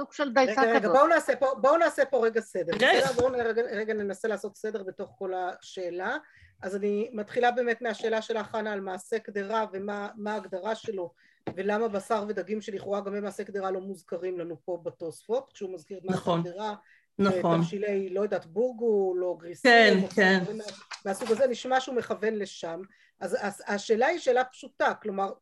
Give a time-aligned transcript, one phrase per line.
[0.00, 0.92] סוג של דייסה רגע, רגע, כזאת.
[0.92, 2.72] בואו נעשה פה, בואו נעשה פה רגע סדר.
[2.74, 2.88] רגע.
[3.00, 3.12] בסדר?
[3.12, 6.16] בואו רגע, רגע ננסה לעשות סדר בתוך כל השאלה.
[6.62, 11.12] אז אני מתחילה באמת מהשאלה שלך, חנה, על מעשה קדרה ומה מה ההגדרה שלו,
[11.56, 15.98] ולמה בשר ודגים שלכאורה גם הם מעשה קדרה לא מוזכרים לנו פה בתוספות, כשהוא מזכיר
[15.98, 16.42] את מעשה נכון.
[16.42, 16.74] קדרה,
[17.18, 17.62] נכון.
[17.62, 20.44] תבשילי, לא יודעת, בורגול או גריסים, כן, או כן.
[21.04, 22.80] מהסוג הזה, נשמע שהוא מכוון לשם.
[23.20, 25.32] אז אז השאלה היא שאלה פשוטה, כלומר,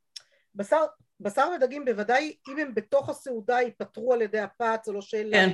[0.54, 0.84] בשר,
[1.20, 5.36] בשר ודגים בוודאי, אם הם בתוך הסעודה ייפטרו על ידי הפת, זו לא שאלה.
[5.36, 5.50] כן,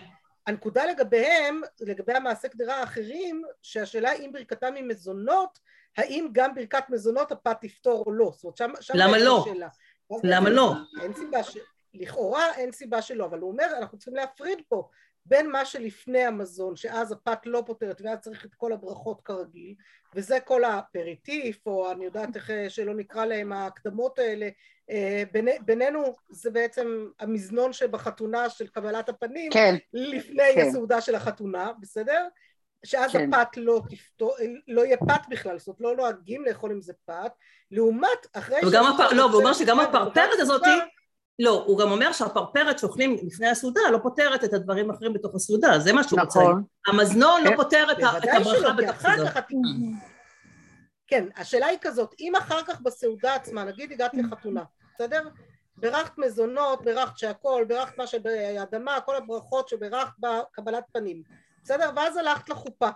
[0.46, 5.58] הנקודה לגביהם, לגבי המעשה קדרה האחרים, שהשאלה אם ברכתם היא מזונות,
[5.96, 8.30] האם גם ברכת מזונות הפת תפתור או לא.
[8.34, 9.40] זאת אומרת, שם, שם למה לא?
[9.40, 9.68] השאלה.
[10.10, 10.72] אז למה לא?
[11.02, 11.56] אין סיבה ש...
[11.94, 14.88] לכאורה אין סיבה שלא, אבל הוא אומר, אנחנו צריכים להפריד פה
[15.26, 19.74] בין מה שלפני המזון, שאז הפת לא פותרת, ואז צריך את כל הברכות כרגיל,
[20.14, 24.48] וזה כל האפריטיף, או אני יודעת איך אה, שלא נקרא להם ההקדמות האלה,
[24.90, 30.66] אה, ביני- בינינו זה בעצם המזנון שבחתונה של קבלת הפנים, כן, לפני כן.
[30.68, 32.26] הסעודה של החתונה, בסדר?
[32.86, 33.34] שאז כן.
[33.34, 34.36] הפת לא תפתור,
[34.68, 37.32] לא יהיה פת בכלל, זאת אומרת לא נוהגים לאכול עם זה פת,
[37.70, 39.12] לעומת אחרי וגם הפ...
[39.12, 40.84] לא, והוא אומר שגם הפרפרת הזאת, סוכה,
[41.38, 45.78] לא, הוא גם אומר שהפרפרת שאוכלים לפני הסעודה לא פותרת את הדברים האחרים בתוך הסעודה,
[45.78, 46.40] זה מה שהוא רוצה.
[46.40, 46.64] נכון.
[46.86, 47.56] המזנון לא כן.
[47.56, 49.40] פותר את הברכה בתוך הסעודה.
[51.06, 54.62] כן, השאלה היא כזאת, אם אחר כך בסעודה עצמה, נגיד הגעת לחתונה,
[54.94, 55.28] בסדר?
[55.76, 61.22] בירכת מזונות, בירכת שהכל, בירכת מה שבאדמה, כל הברכות שבירכת בקבלת פנים,
[61.62, 61.90] בסדר?
[61.96, 62.88] ואז הלכת לחופה,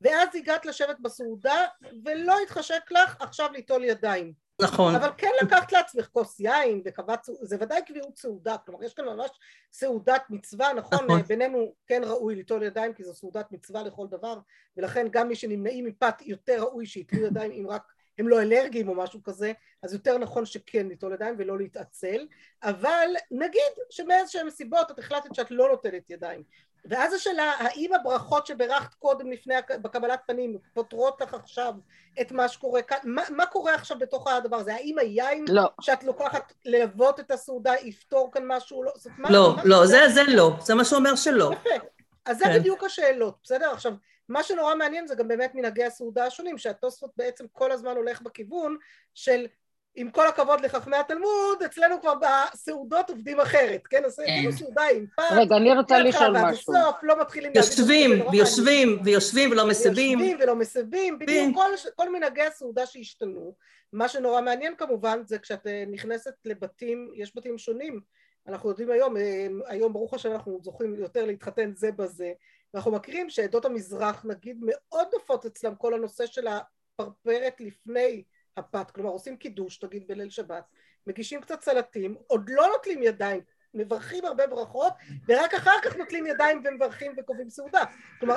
[0.00, 1.64] ואז הגעת לשבת בסעודה,
[2.04, 4.32] ולא התחשק לך עכשיו ליטול ידיים.
[4.62, 4.94] נכון.
[4.94, 9.30] אבל כן לקחת לעצמך כוס יין וקבעת, זה ודאי קביעות סעודה, כלומר יש כאן ממש
[9.72, 11.22] סעודת מצווה, נכון, נכון.
[11.22, 14.38] בינינו כן ראוי ליטול ידיים כי זו סעודת מצווה לכל דבר,
[14.76, 17.82] ולכן גם מי שנמנעים מפת יותר ראוי שיטלו ידיים אם רק
[18.18, 19.52] הם לא אלרגיים או משהו כזה,
[19.82, 22.26] אז יותר נכון שכן ליטול ידיים ולא להתעצל,
[22.62, 26.42] אבל נגיד שמאיזשהם סיבות את החלטת שאת לא נוטלת ידיים,
[26.84, 31.74] ואז השאלה האם הברכות שברכת קודם לפני בקבלת פנים פותרות לך עכשיו
[32.20, 36.04] את מה שקורה כאן, מה, מה קורה עכשיו בתוך הדבר הזה, האם היין לא, שאת
[36.04, 40.22] לוקחת ללוות את הסעודה יפתור כאן משהו, לא, זאת, מה, לא, מה לא, זה זה
[40.28, 41.50] לא, זה מה שהוא אומר שלא.
[41.52, 41.86] יפה.
[42.24, 42.58] אז זה כן.
[42.58, 43.70] בדיוק השאלות, בסדר?
[43.72, 43.92] עכשיו,
[44.28, 48.76] מה שנורא מעניין זה גם באמת מנהגי הסעודה השונים, שהתוספות בעצם כל הזמן הולך בכיוון
[49.14, 49.46] של
[49.94, 54.04] עם כל הכבוד לחכמי התלמוד, אצלנו כבר בסעודות עובדים אחרת, כן?
[54.04, 56.74] אז כאילו סעודה עם פת, רגע, אני רוצה לשאול משהו.
[56.74, 60.18] הסוף, לא מתחילים יושבים, ויושבים, ויושבים ולא מסבים.
[60.18, 61.54] ויושבים ולא מסבים, בדיוק כן.
[61.54, 63.54] כל, כל מנהגי הסעודה שהשתנו.
[63.92, 68.00] מה שנורא מעניין כמובן זה כשאת אה, נכנסת לבתים, יש בתים שונים.
[68.48, 72.32] אנחנו יודעים היום, אה, היום ברוך השם אנחנו זוכים יותר להתחתן זה בזה,
[72.74, 78.22] ואנחנו מכירים שעדות המזרח נגיד מאוד נופות אצלם כל הנושא של הפרפרת לפני
[78.60, 80.64] הפת, כלומר עושים קידוש נגיד בליל שבת,
[81.06, 83.40] מגישים קצת סלטים, עוד לא נוטלים ידיים,
[83.74, 84.92] מברכים הרבה ברכות,
[85.28, 87.84] ורק אחר כך נוטלים ידיים ומברכים וקובעים סעודה.
[88.20, 88.36] כלומר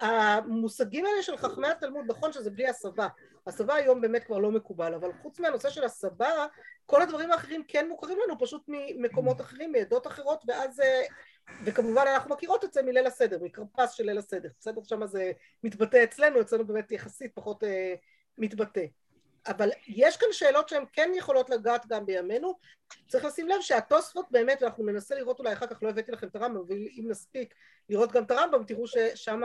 [0.00, 3.08] המושגים האלה של חכמי התלמוד, נכון שזה בלי הסבה,
[3.46, 6.46] הסבה היום באמת כבר לא מקובל, אבל חוץ מהנושא של הסבה,
[6.86, 11.02] כל הדברים האחרים כן מוכרים לנו פשוט ממקומות אחרים, מעדות אחרות, ואז, אה,
[11.64, 14.82] וכמובן אנחנו מכירות את זה מליל הסדר, מכרפס של ליל הסדר, בסדר?
[14.84, 15.32] שם זה
[15.64, 17.94] מתבטא אצלנו, אצלנו באמת יחסית פחות אה,
[18.38, 18.84] מתבטא.
[19.46, 22.54] אבל יש כאן שאלות שהן כן יכולות לגעת גם בימינו,
[23.08, 26.36] צריך לשים לב שהתוספות באמת, ואנחנו ננסה לראות אולי אחר כך, לא הבאתי לכם את
[26.36, 27.54] הרמב"ם, ואם נספיק
[27.88, 29.40] לראות גם את הרמב"ם, תראו ששם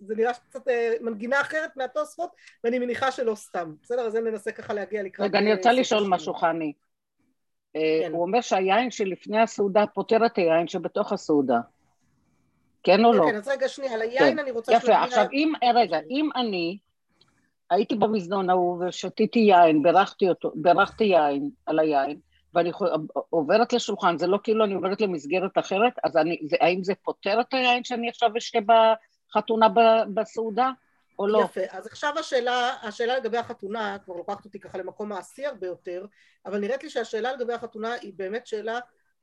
[0.00, 2.30] זה נראה קצת אה, מנגינה אחרת מהתוספות,
[2.64, 4.00] ואני מניחה שלא סתם, בסדר?
[4.00, 5.28] אז ננסה ככה להגיע לקראת...
[5.28, 6.04] רגע, אני אה, רוצה לשאול.
[6.08, 6.72] משהו, חני.
[7.76, 8.12] אה, כן.
[8.12, 11.58] הוא אומר שהיין שלפני הסעודה פותר את היין שבתוך הסעודה.
[12.82, 13.24] כן או לא?
[13.30, 14.72] כן, אז רגע, שנייה, על היין אני רוצה...
[14.72, 16.78] יפה, עכשיו אם, רגע, אם אני
[17.72, 22.18] הייתי במזנון ההוא ושתיתי יין, בירכתי אותו, בירכתי יין על היין,
[22.54, 22.72] ואני
[23.30, 27.40] עוברת לשולחן, זה לא כאילו אני עוברת למסגרת אחרת, אז אני, זה, האם זה פותר
[27.40, 28.58] את היין שאני עכשיו אשתה
[29.30, 29.66] בחתונה
[30.14, 30.70] בסעודה,
[31.18, 31.42] או לא?
[31.44, 36.06] יפה, אז עכשיו השאלה, השאלה לגבי החתונה, כבר לוקחת אותי ככה למקום מעשי הרבה יותר,
[36.46, 38.78] אבל נראית לי שהשאלה לגבי החתונה היא באמת שאלה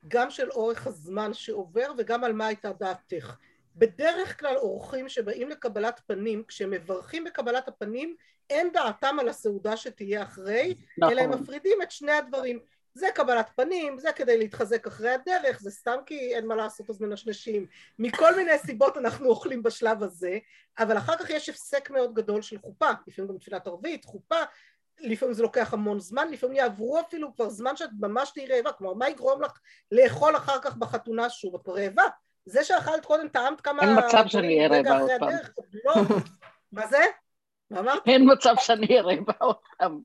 [0.08, 3.36] גם של אורך הזמן שעובר וגם על מה הייתה דעתך.
[3.76, 8.16] בדרך כלל אורחים שבאים לקבלת פנים, כשמברכים בקבלת הפנים,
[8.50, 11.42] אין דעתם על הסעודה שתהיה אחרי, אלא הם נכון.
[11.42, 12.58] מפרידים את שני הדברים.
[12.94, 17.00] זה קבלת פנים, זה כדי להתחזק אחרי הדרך, זה סתם כי אין מה לעשות אז
[17.00, 17.66] מנשנשים.
[17.98, 20.38] מכל מיני סיבות אנחנו אוכלים בשלב הזה,
[20.78, 24.36] אבל אחר כך יש הפסק מאוד גדול של חופה, לפעמים גם תפילת ערבית, חופה,
[25.00, 28.94] לפעמים זה לוקח המון זמן, לפעמים יעברו אפילו כבר זמן שאת ממש תהיי רעבה, כלומר
[28.94, 29.60] מה יגרום לך
[29.92, 32.04] לאכול אחר כך בחתונה שוב, את כבר רעבה.
[32.46, 33.82] זה שאכלת קודם טעמת כמה...
[33.82, 35.28] אין מצב שאני אהיה רעבה עוד פעם.
[35.84, 35.94] לא.
[36.72, 36.98] מה זה?
[37.70, 38.02] מה אמרת?
[38.06, 40.00] אין מצב שאני אהיה רעבה עוד פעם.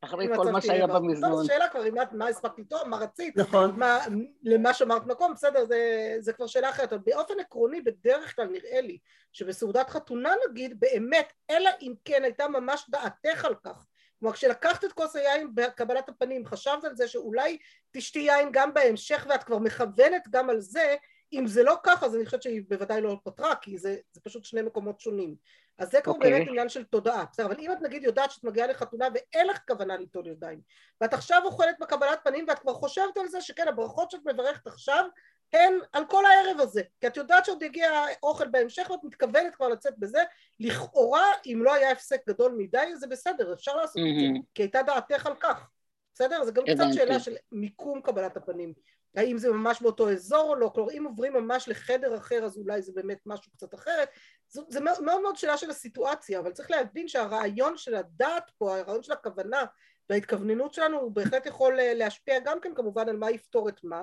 [0.00, 0.86] אחרי כל מה שהיה.
[0.86, 1.30] במזנון.
[1.30, 3.78] טוב, שאלה כבר, אם את- מה הספקת לטעום, מה רצית, נכון.
[3.78, 3.98] מה,
[4.42, 8.80] למה שמרת מקום, בסדר, זה, זה כבר שאלה אחרת, אבל באופן עקרוני בדרך כלל נראה
[8.80, 8.98] לי
[9.32, 13.86] שבסעודת חתונה נגיד, באמת, אלא אם כן הייתה ממש דעתך על כך,
[14.20, 17.58] כלומר כשלקחת את כוס היין בקבלת הפנים, חשבת על זה שאולי
[17.90, 20.94] תשתי יין גם בהמשך ואת כבר מכוונת גם על זה,
[21.32, 24.44] אם זה לא ככה אז אני חושבת שהיא בוודאי לא פתרה, כי זה, זה פשוט
[24.44, 25.34] שני מקומות שונים.
[25.78, 26.30] אז זה כבר אוקיי.
[26.30, 29.58] באמת עניין של תודעה, בסדר, אבל אם את נגיד יודעת שאת מגיעה לחתונה ואין לך
[29.68, 30.60] כוונה ליטול ידיים,
[31.00, 35.04] ואת עכשיו אוכלת בקבלת פנים ואת כבר חושבת על זה שכן הברכות שאת מברכת עכשיו
[35.52, 37.90] הן על כל הערב הזה כי את יודעת שעוד יגיע
[38.22, 40.22] אוכל בהמשך ואת מתכוונת כבר לצאת בזה
[40.60, 44.38] לכאורה אם לא היה הפסק גדול מדי זה בסדר אפשר לעשות את זה.
[44.54, 45.68] כי הייתה דעתך על כך
[46.14, 46.44] בסדר?
[46.44, 46.84] זה גם קצת.
[46.94, 48.72] שאלה של מיקום קבלת הפנים
[49.16, 52.82] האם זה ממש באותו אזור או לא כלומר אם עוברים ממש לחדר אחר אז אולי
[52.82, 54.08] זה באמת משהו קצת אחרת
[54.48, 58.78] זו- זה מאוד מאוד מאוד שאלה של הסיטואציה אבל צריך להבין שהרעיון של הדעת פה
[58.78, 59.64] הרעיון של הכוונה
[60.10, 64.02] וההתכווננות שלנו הוא בהחלט יכול אה, להשפיע גם כן כמובן על מה יפתור את מה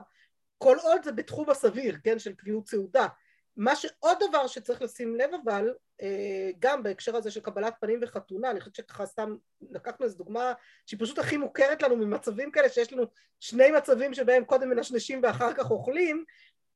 [0.58, 3.08] כל עוד זה בתחום הסביר, כן, של קביעות סעודה.
[3.58, 8.52] מה שעוד דבר שצריך לשים לב אבל, אה, גם בהקשר הזה של קבלת פנים וחתונה,
[8.52, 9.36] אני חושבת שככה סתם
[9.72, 10.54] לקחנו איזו דוגמה
[10.86, 13.04] שהיא פשוט הכי מוכרת לנו ממצבים כאלה, שיש לנו
[13.40, 16.24] שני מצבים שבהם קודם מנשנשים ואחר כך אוכלים,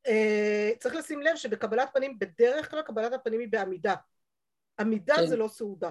[0.08, 3.96] אה, צריך לשים לב שבקבלת פנים, בדרך כלל קבלת הפנים היא בעמידה.
[4.80, 5.26] עמידה כן.
[5.26, 5.90] זה לא סעודה.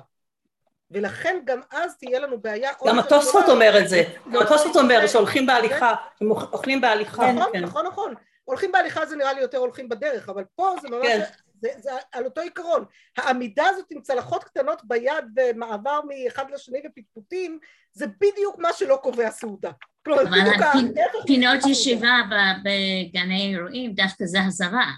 [0.91, 3.45] ולכן גם אז תהיה לנו בעיה גם התוספות.
[3.49, 4.03] אומר את זה,
[4.33, 7.61] גם התוספות אומר זה- שהולכים בהליכה, הם אוכלים בהליכה, נכון, כן.
[7.61, 8.15] נכון, נכון.
[8.45, 11.21] הולכים בהליכה זה נראה לי יותר הולכים בדרך, אבל פה זה ממש, כן.
[11.63, 12.85] זה, זה על אותו עיקרון.
[13.17, 17.59] העמידה הזאת עם צלחות קטנות ביד ומעבר מאחד לשני ופטפוטים,
[17.93, 19.71] זה בדיוק מה שלא קובע סעודה.
[20.05, 21.59] כלומר, בדיוק ההפך פינות.
[21.71, 24.91] ישיבה ב- בגני אירועים, דווקא זה הזרה.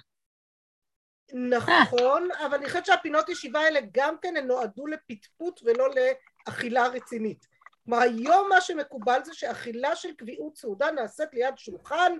[1.34, 5.88] נכון, אבל אני חושבת שהפינות ישיבה האלה גם כן הן נועדו לפטפוט ולא
[6.48, 7.46] לאכילה רצינית.
[7.84, 12.12] כלומר היום מה שמקובל זה שאכילה של קביעות סעודה נעשית ליד שולחן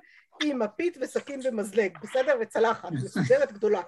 [0.43, 2.37] עם מפית וסכין ומזלג, בסדר?
[2.41, 3.81] וצלחת, מסודרת גדולה.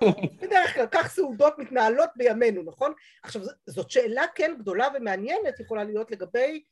[0.43, 2.93] בדרך כלל כך סעודות מתנהלות בימינו, נכון?
[3.23, 6.62] עכשיו זאת שאלה כן גדולה ומעניינת יכולה להיות לגבי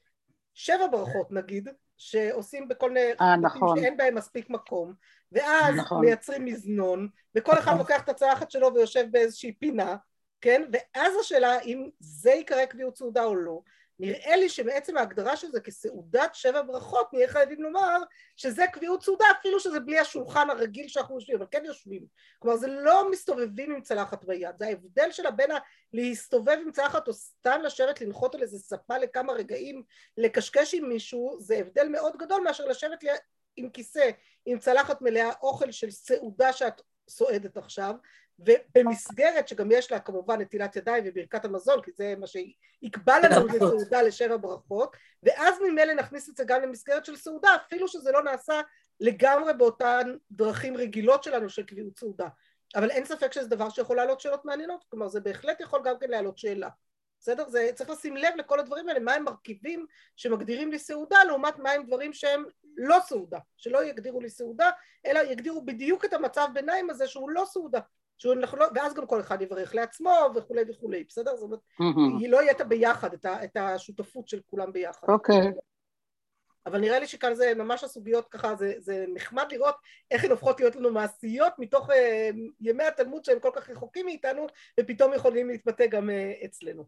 [0.54, 3.78] שבע ברכות נגיד, שעושים בכל מיני אה, נכון.
[3.78, 4.94] שאין בהם מספיק מקום,
[5.32, 6.00] ואז נכון.
[6.04, 7.78] מייצרים מזנון, וכל אחד נכון.
[7.78, 9.96] לוקח את הצלחת שלו ויושב באיזושהי פינה,
[10.40, 10.62] כן?
[10.72, 13.60] ואז השאלה אם זה ייקרא קביעות סעודה או לא,
[14.02, 17.99] נראה לי שמעצם ההגדרה של זה כסעודת שבע ברכות נהיה חייבים לומר
[18.37, 22.06] שזה קביעות סעודה אפילו שזה בלי השולחן הרגיל שאנחנו יושבים, אבל כן יושבים.
[22.38, 25.58] כלומר זה לא מסתובבים עם צלחת ביד, זה ההבדל שלה בין ה-
[25.93, 29.82] להסתובב עם צלחת או סתם לשבת לנחות על איזה ספה לכמה רגעים,
[30.16, 33.05] לקשקש עם מישהו, זה הבדל מאוד גדול מאשר לשבת
[33.56, 34.10] עם כיסא,
[34.46, 37.94] עם צלחת מלאה אוכל של סעודה שאת סועדת עכשיו,
[38.38, 43.73] ובמסגרת שגם יש לה כמובן נטילת ידיים וברכת המזון, כי זה מה שיקבע לנו ברכות.
[43.73, 48.23] לסעודה לשבע ברכות, ואז ממילא נכניס את זה גם למסגרת של סעודה, אפילו שזה לא
[48.23, 48.61] נעשה
[49.00, 52.29] לגמרי באותן דרכים רגילות שלנו של קביעות סעודה.
[52.76, 56.11] אבל אין ספק שזה דבר שיכול להעלות שאלות מעניינות, כלומר זה בהחלט יכול גם כן
[56.11, 56.69] להעלות שאלה.
[57.20, 57.49] בסדר?
[57.49, 59.87] זה צריך לשים לב לכל הדברים האלה, מה הם מרכיבים
[60.17, 62.44] שמגדירים לי סעודה לעומת מה הם דברים שהם
[62.76, 64.70] לא סעודה, שלא יגדירו לי סעודה,
[65.06, 67.81] אלא יגדירו בדיוק את המצב ביניים הזה שהוא לא סעודה,
[68.32, 71.36] אנחנו לא, ואז גם כל אחד יברך לעצמו וכולי וכולי, בסדר?
[71.36, 72.19] זאת אומרת, מהמם.
[72.19, 75.08] היא לא יהיה את הביחד, את, ה, את השותפות של כולם ביחד.
[75.08, 75.52] אוקיי.
[76.66, 79.74] אבל נראה לי שכאן זה ממש הסוגיות ככה, זה, זה נחמד לראות
[80.10, 84.46] איך הן הופכות להיות לנו מעשיות מתוך אה, ימי התלמוד שהם כל כך רחוקים מאיתנו,
[84.81, 86.84] ופתאום יכולים להתבטא גם אה, אצלנו.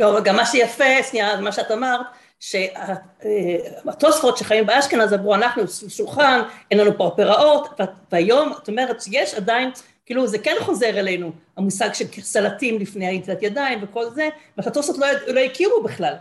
[0.00, 2.06] לא, גם מה שיפה, שנייה, מה שאת אמרת,
[2.40, 6.40] שהתוספות שחיים באשכנז אמרו, אנחנו שולחן,
[6.70, 7.80] אין לנו פרפראות,
[8.12, 9.70] והיום את אומרת שיש עדיין,
[10.08, 15.06] כאילו זה כן חוזר אלינו, המושג של סלטים לפני הנטילת ידיים וכל זה, והתוספות לא,
[15.34, 16.14] לא הכירו בכלל.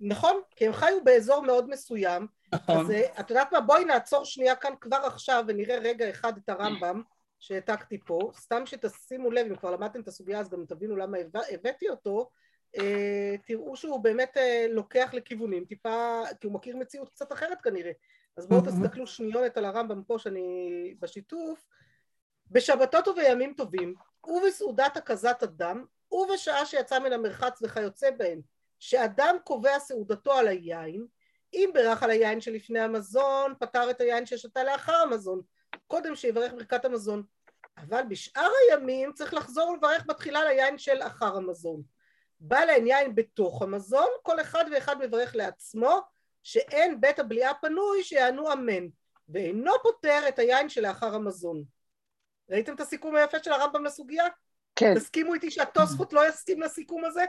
[0.00, 2.76] נכון, כי הם חיו באזור מאוד מסוים, נכון.
[2.80, 6.48] אז אה, את יודעת מה, בואי נעצור שנייה כאן כבר עכשיו ונראה רגע אחד את
[6.48, 7.02] הרמב"ם
[7.38, 11.40] שהעתקתי פה, סתם שתשימו לב, אם כבר למדתם את הסוגיה אז גם תבינו למה הבא-
[11.50, 12.30] הבאתי אותו,
[12.78, 17.92] אה, תראו שהוא באמת אה, לוקח לכיוונים טיפה, כי הוא מכיר מציאות קצת אחרת כנראה,
[18.36, 18.60] אז בואו.
[18.60, 21.64] תסתכלו שניונת על הרמב"ם פה שאני בשיתוף,
[22.50, 23.94] בשבתות ובימים טובים,
[24.26, 28.40] ובסעודת הקזת הדם, ובשעה שיצא מן המרחץ וכיוצא בהם,
[28.78, 31.06] שאדם קובע סעודתו על היין,
[31.54, 35.40] אם בירך על היין שלפני המזון, פתר את היין ששתה לאחר המזון,
[35.86, 37.22] קודם שיברך ברכת המזון.
[37.78, 41.82] אבל בשאר הימים צריך לחזור ולברך בתחילה על היין של אחר המזון.
[42.40, 46.00] בא להם יין בתוך המזון, כל אחד ואחד מברך לעצמו,
[46.42, 48.88] שאין בית הבליעה פנוי שיענו אמן,
[49.28, 51.64] ואינו פותר את היין שלאחר המזון.
[52.50, 54.24] ראיתם את הסיכום היפה של הרמב"ם לסוגיה?
[54.76, 54.94] כן.
[54.94, 57.24] תסכימו איתי שהתוספות לא יסכים לסיכום הזה?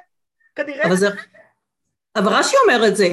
[0.55, 0.87] כנראה?
[0.87, 1.07] אבל זה,
[2.15, 3.05] אבל רש"י אומר את זה.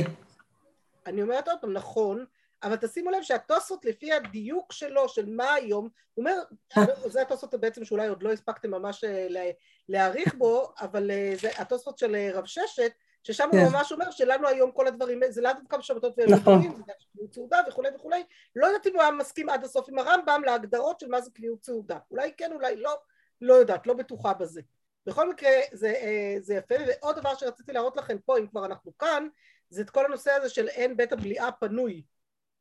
[1.07, 2.25] אני אומרת עוד פעם, נכון,
[2.63, 6.43] אבל תשימו לב שהתוספות לפי הדיוק שלו, של מה היום, הוא אומר,
[7.13, 9.51] זה התוספות בעצם שאולי עוד לא הספקתם ממש אה, לה-
[9.89, 12.93] להעריך בו, אבל אה, זה התוספות של אה, רב ששת,
[13.26, 13.66] ששם הוא כן.
[13.73, 16.54] ממש אומר שלנו היום כל הדברים, זה לאו דווקא בשבתות נכון.
[16.54, 18.25] ובטוחים, זה גם קביעות סעודה וכולי וכולי,
[18.56, 21.64] לא יודעת אם הוא היה מסכים עד הסוף עם הרמב"ם להגדרות של מה זה קביעות
[21.64, 22.95] סעודה, אולי כן, אולי לא,
[23.40, 24.61] לא יודעת, לא בטוחה בזה.
[25.06, 28.99] בכל מקרה זה, אה, זה יפה, ועוד דבר שרציתי להראות לכם פה, אם כבר אנחנו
[28.99, 29.28] כאן,
[29.71, 32.02] זה את כל הנושא הזה של אין בית הבליעה פנוי,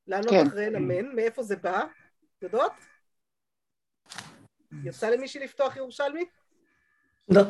[0.08, 0.48] לענות כן.
[0.48, 1.84] אחריהן אמן, מאיפה זה בא?
[2.42, 2.72] יודעות?
[4.84, 6.26] יצא למישהי לפתוח ירושלמי?
[7.30, 7.42] לא,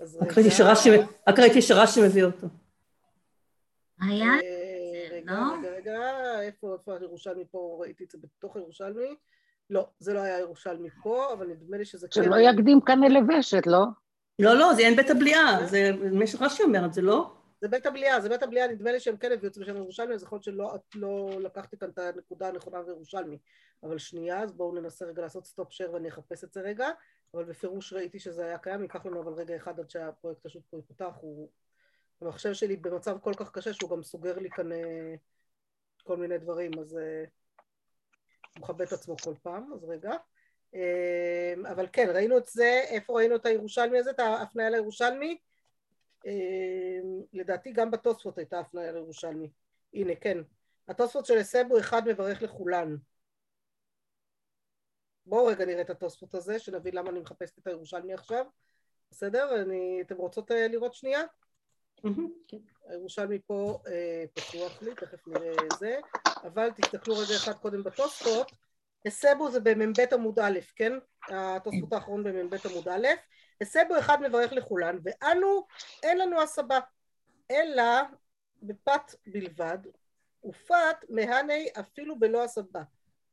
[0.00, 0.90] רק ראיתי שרש"י-
[1.28, 2.46] רק ראיתי שרש"י מביא אותו.
[4.00, 4.26] היה?
[4.26, 5.54] אה, רגע, לא?
[5.58, 6.00] רגע, רגע,
[6.40, 7.78] איפה, איפה הירושלמי פה?
[7.80, 9.16] ראיתי את זה בתוך הירושלמי?
[9.70, 12.22] לא, זה לא היה ירושלמי פה, אבל נדמה לי שזה כן.
[12.24, 13.84] שלא יקדים כאן לבשת, לא?
[14.38, 17.30] לא, לא, זה אין בית הבליעה, זה מה שרש"י אומר את זה, לא?
[17.60, 20.14] זה בית הבליעה, זה בית הבליעה, נדמה לי שהם כן הביאו את זה בשם ירושלמי,
[20.14, 23.38] אז יכול להיות שלא לא לקחתי כאן את הנקודה הנכונה בירושלמי.
[23.82, 26.88] אבל שנייה, אז בואו ננסה רגע לעשות stop share ואני אחפש את זה רגע,
[27.34, 30.76] אבל בפירוש ראיתי שזה היה קיים, ייקח לנו אבל רגע אחד עד שהפרויקט פשוט פה
[30.76, 31.48] ייפתח, הוא...
[32.20, 35.14] המחשב שלי במצב כל כך קשה שהוא גם סוגר לי כאן אה,
[36.04, 37.24] כל מיני דברים, אז אה,
[38.56, 40.12] הוא מכבה את עצמו כל פעם, אז רגע.
[40.74, 45.38] אה, אבל כן, ראינו את זה, איפה ראינו את הירושלמי הזה, את ההפניה לירושלמי?
[47.32, 49.50] לדעתי גם בתוספות הייתה הפניה לירושלמי.
[49.94, 50.38] הנה, כן.
[50.88, 52.96] התוספות של הסבו אחד מברך לכולן.
[55.26, 58.46] בואו רגע נראה את התוספות הזה, שנבין למה אני מחפשת את הירושלמי עכשיו.
[59.10, 59.62] בסדר?
[59.62, 60.02] אני...
[60.06, 61.22] אתם רוצות אה, לראות שנייה?
[62.48, 62.58] כן.
[62.86, 65.98] הירושלמי פה אה, פתוח לי, תכף נראה זה,
[66.44, 68.52] אבל תסתכלו רגע אחד קודם בתוספות.
[69.06, 70.92] הסבו זה במ"ב עמוד א', כן?
[71.28, 73.06] התוספות האחרון במ"ב עמוד א'.
[73.60, 75.66] הסבו אחד מברך לכולן, ואנו
[76.02, 76.78] אין לנו הסבה,
[77.50, 77.82] אלא
[78.62, 79.78] בפת בלבד,
[80.44, 82.82] ופת מהני אפילו בלא הסבה.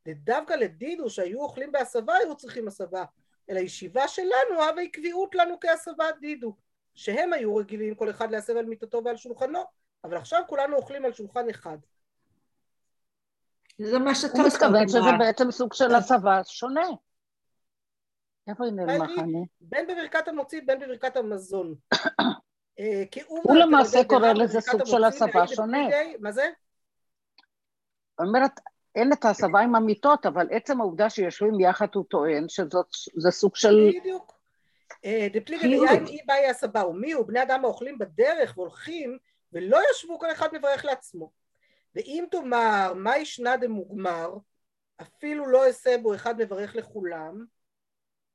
[0.05, 3.03] ודווקא לדידו שהיו אוכלים בהסבה היו צריכים הסבה,
[3.49, 6.55] אלא ישיבה שלנו הווה קביעות לנו כהסבת דידו.
[6.95, 9.59] שהם היו רגילים כל אחד להסב על מיטתו ועל שולחנו,
[10.03, 11.77] אבל עכשיו כולנו אוכלים על שולחן אחד.
[13.77, 14.99] זה מה שאתה הוא מתכוון שזה.
[15.19, 16.87] בעצם סוג של הצבא שונה.
[18.47, 19.45] איפה היא נעלמה חני?
[19.61, 21.75] בין בברכת המוציא בין בברכת המזון.
[22.79, 25.87] אה, הוא למעשה קורא לזה סוג של הסבה שונה.
[26.19, 26.49] מה זה?
[28.19, 28.59] אומרת,
[28.95, 33.91] אין את ההסבה עם המיטות, אבל עצם העובדה שיושבים יחד הוא טוען שזה סוג של...
[33.99, 34.41] בדיוק.
[35.05, 35.85] אה, דפליגי כאילו.
[35.85, 39.17] דיין אי באי הסבה, ומי הוא בני אדם האוכלים בדרך והולכים,
[39.53, 41.31] ולא ישבו כל אחד מברך לעצמו.
[41.95, 44.33] ואם תאמר, מה ישנה דמוגמר,
[45.01, 47.45] אפילו לא אסבו אחד מברך לכולם,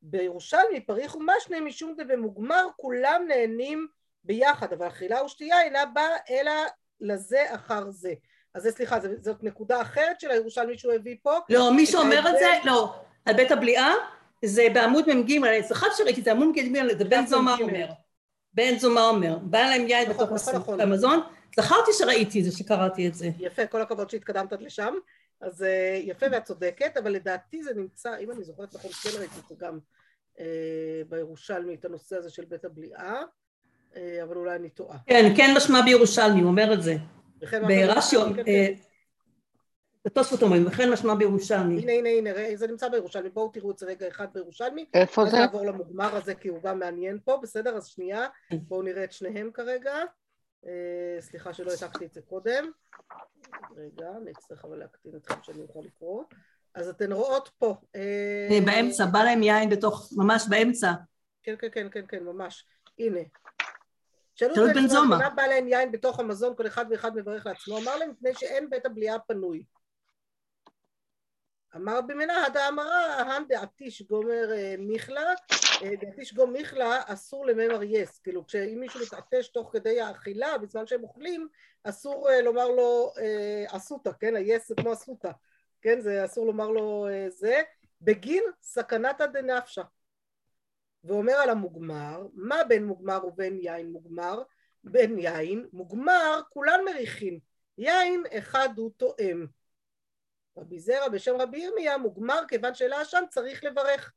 [0.03, 3.89] בירושלמי פריך ומשנה משום דבמוגמר כולם נהנים
[4.25, 6.53] ביחד, אבל אכילה ושתייה אינה באה אלא
[7.01, 8.15] לזה אחר זה.
[8.57, 11.39] אז זה סליחה, זה- זאת נקודה אחרת של הירושלמי שהוא הביא פה.
[11.49, 12.95] לא, מי שאומר את זה, לא,
[13.25, 13.93] על בית הבליעה,
[14.45, 16.61] זה בעמוד מ"ג, אני זכרתי שראיתי את זה, עמוד מ"ג,
[16.99, 17.63] זה בן מ"ג.
[17.63, 17.87] אומר.
[18.55, 20.81] בן זומא אומר, בא להם יין נכון, בתוך נכון, נכון.
[20.81, 21.21] המזון,
[21.57, 23.29] זכרתי שראיתי את זה, שקראתי את זה.
[23.39, 24.95] יפה, כל הכבוד שהתקדמת עד לשם.
[25.41, 29.35] אז אה, יפה ואת צודקת, אבל לדעתי זה נמצא, אם אני זוכרת נכון, כן ראיתי
[29.45, 29.79] את זה גם
[30.41, 30.45] אה,
[31.09, 33.23] בירושלמי, את הנושא הזה של בית הבליעה,
[33.97, 34.99] אה, אבל אולי אני טועה.
[35.07, 36.95] כן, כן משמע בירושלמי, הוא אומר את זה.
[37.41, 38.17] ברש"י.
[38.49, 38.69] אה,
[40.05, 41.83] בתוספות אומרים, וכן משמע בירושלמי.
[41.83, 45.27] הנה, הנה, הנה, ראה, זה נמצא בירושלמי, בואו תראו את זה רגע אחד בירושלמי, איפה
[45.27, 45.37] זה?
[45.37, 47.77] נעבור למוגמר הזה כי הוא גם מעניין פה, בסדר?
[47.77, 49.95] אז שנייה, בואו נראה את שניהם כרגע.
[50.67, 52.71] אה, סליחה שלא העתקתי את זה קודם.
[53.77, 56.25] רגע, אני אצטרך אבל להקטין אתכם שאני אוכל לקרוא.
[56.75, 57.75] אז אתן רואות פה.
[57.97, 60.93] אה, באמצע, בא להם יין בתוך, ממש באמצע.
[61.43, 62.67] כן, כן, כן, כן, כן, ממש.
[62.99, 63.21] הנה.
[64.37, 65.17] שאלו את בן זומא.
[65.17, 68.71] מה בא להם יין בתוך המזון, כל אחד ואחד מברך לעצמו, אמר להם מפני שאין
[68.71, 69.65] בית הבליעה פנוי.
[71.77, 75.35] אמר במנה הדאמרה, ההן דעתיש גומר אה, מיכלה,
[75.83, 80.87] אה, דעתיש גום מיכלה אסור לממר יס, כאילו כשאם מישהו מתעטש תוך כדי האכילה, בזמן
[80.87, 81.49] שהם אוכלים,
[81.85, 83.13] אסור אה, לומר לו
[83.69, 85.31] אסותא, כן, היס זה כמו אסותא,
[85.83, 87.63] כן, זה אסור לומר לו זה,
[88.01, 89.83] בגין סכנתא דנפשא.
[91.07, 94.43] ואומר על המוגמר, מה בין מוגמר ובין יין מוגמר?
[94.85, 97.39] בין יין, מוגמר, כולן מריחין,
[97.79, 99.47] יין אחד הוא תואם.
[100.57, 104.13] רבי זרע בשם רבי ירמיה, מוגמר כיוון שאלה עשן צריך לברך.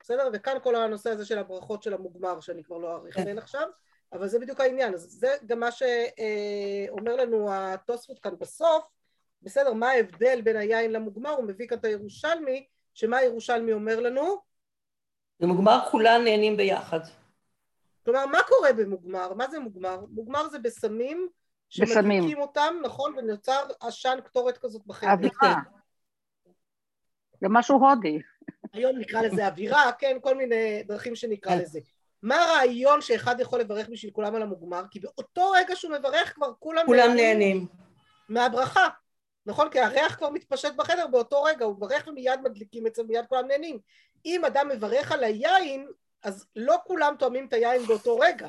[0.00, 0.28] בסדר?
[0.32, 3.24] וכאן כל הנושא הזה של הברכות של המוגמר, שאני כבר לא אאריך כן.
[3.24, 3.68] בהן עכשיו,
[4.12, 4.94] אבל זה בדיוק העניין.
[4.94, 8.88] אז זה גם מה שאומר לנו התוספות כאן בסוף,
[9.42, 11.30] בסדר, מה ההבדל בין היין למוגמר?
[11.30, 14.53] הוא מביא כאן את הירושלמי, שמה הירושלמי אומר לנו?
[15.40, 17.00] במוגמר כולם נהנים ביחד.
[18.04, 19.34] כלומר, מה קורה במוגמר?
[19.34, 20.00] מה זה מוגמר?
[20.10, 21.28] מוגמר זה בסמים
[21.82, 22.20] בסמים.
[22.20, 23.14] שמדליקים אותם, נכון?
[23.18, 25.10] ונוצר עשן קטורת כזאת בחדר.
[25.10, 25.54] אווירה.
[27.40, 28.18] זה משהו הודי.
[28.72, 31.58] היום נקרא לזה אווירה, כן, כל מיני דרכים שנקרא כן.
[31.58, 31.80] לזה.
[32.22, 34.82] מה הרעיון שאחד יכול לברך בשביל כולם על המוגמר?
[34.90, 37.66] כי באותו רגע שהוא מברך כבר כולם, כולם נהנים.
[38.28, 38.88] מהברכה,
[39.46, 39.70] נכון?
[39.70, 43.46] כי הריח כבר מתפשט בחדר באותו רגע, הוא מברך ומיד מדליקים את זה, מיד כולם
[43.48, 43.78] נהנים.
[44.26, 45.88] אם אדם מברך על היין,
[46.22, 48.48] אז לא כולם תואמים את היין באותו רגע.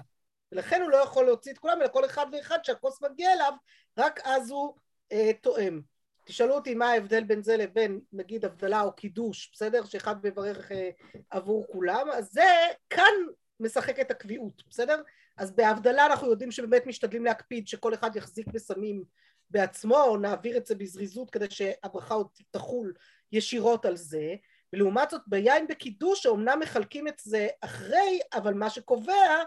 [0.52, 3.54] ולכן הוא לא יכול להוציא את כולם, אלא כל אחד ואחד שהכוס מגיע אליו,
[3.98, 4.76] רק אז הוא
[5.12, 5.82] אה, תואם.
[6.26, 9.86] תשאלו אותי מה ההבדל בין זה לבין נגיד הבדלה או קידוש, בסדר?
[9.86, 10.90] שאחד מברך אה,
[11.30, 12.46] עבור כולם, אז זה
[12.90, 13.14] כאן
[13.60, 15.02] משחק את הקביעות, בסדר?
[15.38, 19.04] אז בהבדלה אנחנו יודעים שבאמת משתדלים להקפיד שכל אחד יחזיק בסמים
[19.50, 22.94] בעצמו, או נעביר את זה בזריזות כדי שהברכה עוד תחול
[23.32, 24.36] ישירות על זה,
[24.74, 29.44] ולעומת זאת ביין בקידוש שאומנם מחלקים את זה אחרי, אבל מה שקובע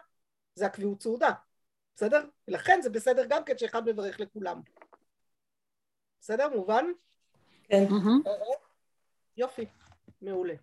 [0.54, 1.32] זה הקביעות סעודה,
[1.96, 2.24] בסדר?
[2.48, 4.60] ולכן זה בסדר גם כן שאחד מברך לכולם.
[6.20, 6.48] בסדר?
[6.48, 6.84] מובן?
[7.64, 7.84] כן.
[9.36, 9.66] יופי,
[10.22, 10.54] מעולה.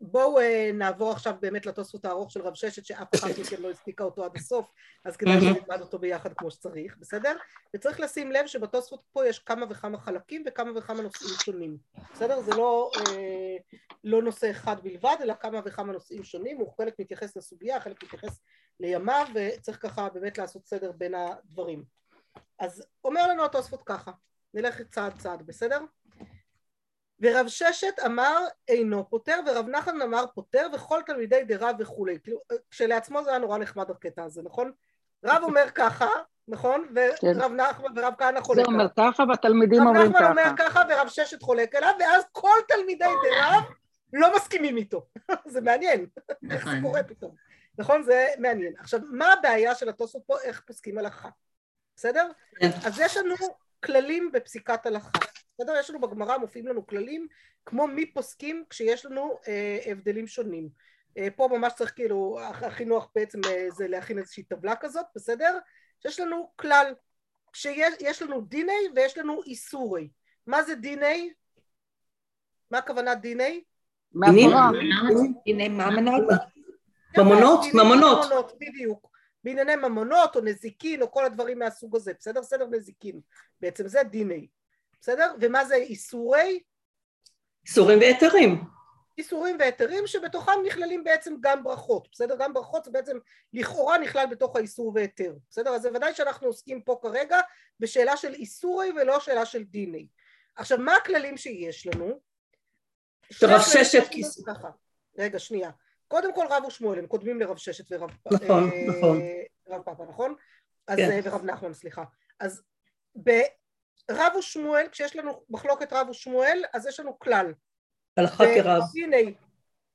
[0.00, 4.04] בואו אה, נעבור עכשיו באמת לתוספות הארוך של רב ששת שאף אחת מכם לא הספיקה
[4.04, 4.66] אותו עד הסוף
[5.04, 5.40] אז כדאי.
[5.40, 7.36] שנלמד אותו ביחד כמו שצריך, בסדר?
[7.76, 11.78] וצריך לשים לב שבתוספות פה יש כמה וכמה חלקים וכמה וכמה נושאים שונים,
[12.14, 12.40] בסדר?
[12.40, 13.56] זה לא, אה,
[14.04, 18.40] לא נושא אחד בלבד אלא כמה וכמה נושאים שונים, הוא חלק מתייחס לסוגיה, חלק מתייחס
[18.80, 21.84] לימיו וצריך ככה באמת לעשות סדר בין הדברים.
[22.58, 24.10] אז אומר לנו התוספות ככה,
[24.54, 25.80] נלך צעד צעד, בסדר?
[27.20, 32.38] ורב ששת אמר אינו פותר ורב נחמן אמר פותר וכל תלמידי דרב וכולי כאילו
[32.70, 34.72] כשלעצמו זה היה נורא נחמד הקטע הזה נכון?
[35.24, 36.08] רב אומר ככה
[36.48, 36.88] נכון?
[36.94, 40.70] ורב נחמן ורב כהנא זה חולק אומר עליו ככה והתלמידים רב אומרים נחמן אומר ככה.
[40.70, 43.62] ככה ורב ששת חולק עליו ואז כל תלמידי דרב
[44.12, 45.06] לא מסכימים איתו
[45.52, 46.06] זה מעניין
[46.50, 46.82] איך זה נכון.
[46.82, 47.34] קורה פתאום
[47.78, 48.02] נכון?
[48.02, 51.28] זה מעניין עכשיו מה הבעיה של התוספות פה איך פוסקים הלכה
[51.96, 52.28] בסדר?
[52.56, 52.70] כן.
[52.86, 53.34] אז יש לנו
[53.84, 55.10] כללים בפסיקת הלכה
[55.60, 55.76] בסדר?
[55.80, 57.26] יש לנו בגמרא מופיעים לנו כללים
[57.66, 60.68] כמו מי פוסקים כשיש לנו אה, הבדלים שונים
[61.18, 65.06] אה, פה ממש צריך כאילו הכ- הכי נוח בעצם אה, זה להכין איזושהי טבלה כזאת
[65.14, 65.58] בסדר?
[66.02, 66.94] שיש לנו כלל
[67.52, 70.08] כשיש יש לנו דיני ויש לנו איסורי
[70.46, 71.32] מה זה דיני?
[72.70, 73.64] מה הכוונה דיני?
[74.14, 74.52] מנות?
[77.18, 77.60] ממונות?
[77.62, 78.18] דיני ממונות.
[78.24, 79.10] ממונות, בדיוק.
[79.44, 82.42] בענייני ממונות או נזיקין או כל הדברים מהסוג הזה, בסדר?
[82.42, 83.20] סדר נזיקין.
[83.60, 84.46] בעצם זה דיני.
[85.00, 85.34] בסדר?
[85.40, 86.60] ומה זה איסורי?
[87.66, 88.64] איסורים והיתרים.
[89.18, 92.36] איסורים והיתרים שבתוכם נכללים בעצם גם ברכות, בסדר?
[92.38, 93.18] גם ברכות זה בעצם
[93.52, 95.70] לכאורה נכלל בתוך האיסור והיתר, בסדר?
[95.70, 97.40] אז בוודאי שאנחנו עוסקים פה כרגע
[97.80, 100.06] בשאלה של איסורי ולא שאלה של דיני.
[100.56, 102.20] עכשיו מה הכללים שיש לנו?
[103.36, 104.44] הכללים ששת כיס-.
[105.18, 105.70] רגע שנייה,
[106.08, 109.20] קודם כל רב ושמואל הם קודמים לרב ששת ורב נכון, אה, נכון.
[109.68, 110.34] רב פאפה נכון?
[110.86, 111.10] אז כן.
[111.10, 112.04] אה, ורב נחמן סליחה
[112.40, 112.62] אז
[114.08, 117.52] ברב ושמואל כשיש לנו מחלוקת רב ושמואל אז יש לנו כלל
[118.16, 118.82] הלכה כרב.
[118.90, 119.34] בדיני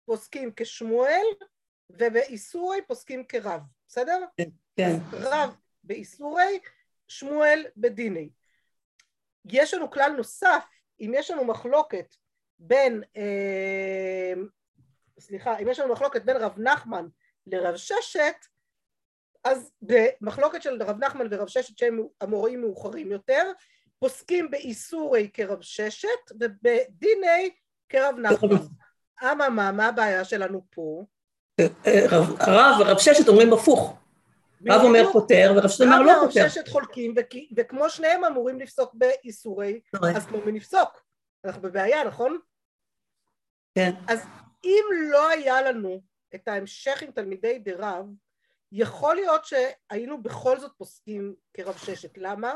[0.06, 1.26] פוסקים כשמואל
[1.90, 4.26] ובאיסורי פוסקים כרב, בסדר?
[4.78, 4.92] כן.
[5.14, 6.60] רב באיסורי,
[7.08, 8.30] שמואל בדיני.
[9.46, 10.66] יש לנו כלל נוסף,
[11.00, 12.16] אם יש לנו מחלוקת
[12.60, 14.34] בין, אה,
[15.20, 17.08] סליחה, אם יש לנו מחלוקת בין רב נחמן
[17.48, 18.36] לרב ששת,
[19.44, 23.52] אז במחלוקת של רב נחמן ורב ששת שהם אמוראים מאוחרים יותר,
[24.10, 26.08] פוסקים באיסורי כרב ששת
[26.40, 27.50] ובדיני
[27.90, 28.50] כרב נחמן.
[29.24, 31.06] אממה, מה הבעיה שלנו פה?
[31.62, 31.66] אה,
[32.12, 33.94] רב- הרב ורב ששת אומרים הפוך.
[34.70, 35.04] רב אומר.
[35.14, 36.50] פותר ורב ששת אומר רב לא פותר.
[36.50, 39.80] ששת חולקים, וכי- וכמו שניהם אמורים לפסוק באיסורי,
[40.16, 41.02] אז כמו מי נפסוק?
[41.46, 42.38] אנחנו בבעיה, נכון?
[43.76, 43.92] כן.
[44.08, 44.20] אז
[44.64, 46.02] אם לא היה לנו
[46.36, 48.06] את ההמשך עם תלמידי דרב,
[48.72, 52.18] יכול להיות שהיינו בכל זאת פוסקים כרב ששת.
[52.18, 52.54] למה?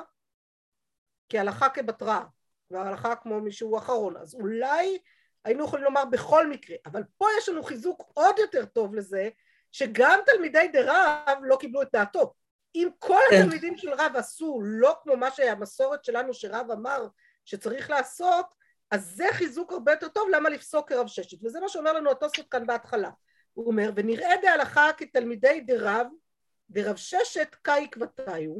[1.29, 2.19] כי הלכה כבתרא,
[2.71, 4.17] וההלכה כמו מישהו אחרון.
[4.17, 4.97] אז אולי
[5.45, 9.29] היינו יכולים לומר בכל מקרה, אבל פה יש לנו חיזוק עוד יותר טוב לזה,
[9.71, 12.33] שגם תלמידי דרב לא קיבלו את דעתו.
[12.75, 13.41] אם כל כן.
[13.41, 17.07] התלמידים של רב עשו לא כמו מה שהמסורת שלנו שרב אמר
[17.45, 18.45] שצריך לעשות,
[18.91, 22.45] אז זה חיזוק הרבה יותר טוב למה לפסוק כרב ששת, וזה מה שאומר לנו התוספות
[22.51, 23.09] כאן בהתחלה.
[23.53, 26.07] הוא אומר, ונראה דהלכה כתלמידי דרב,
[26.69, 28.51] דרב ששת קאי קבתיו.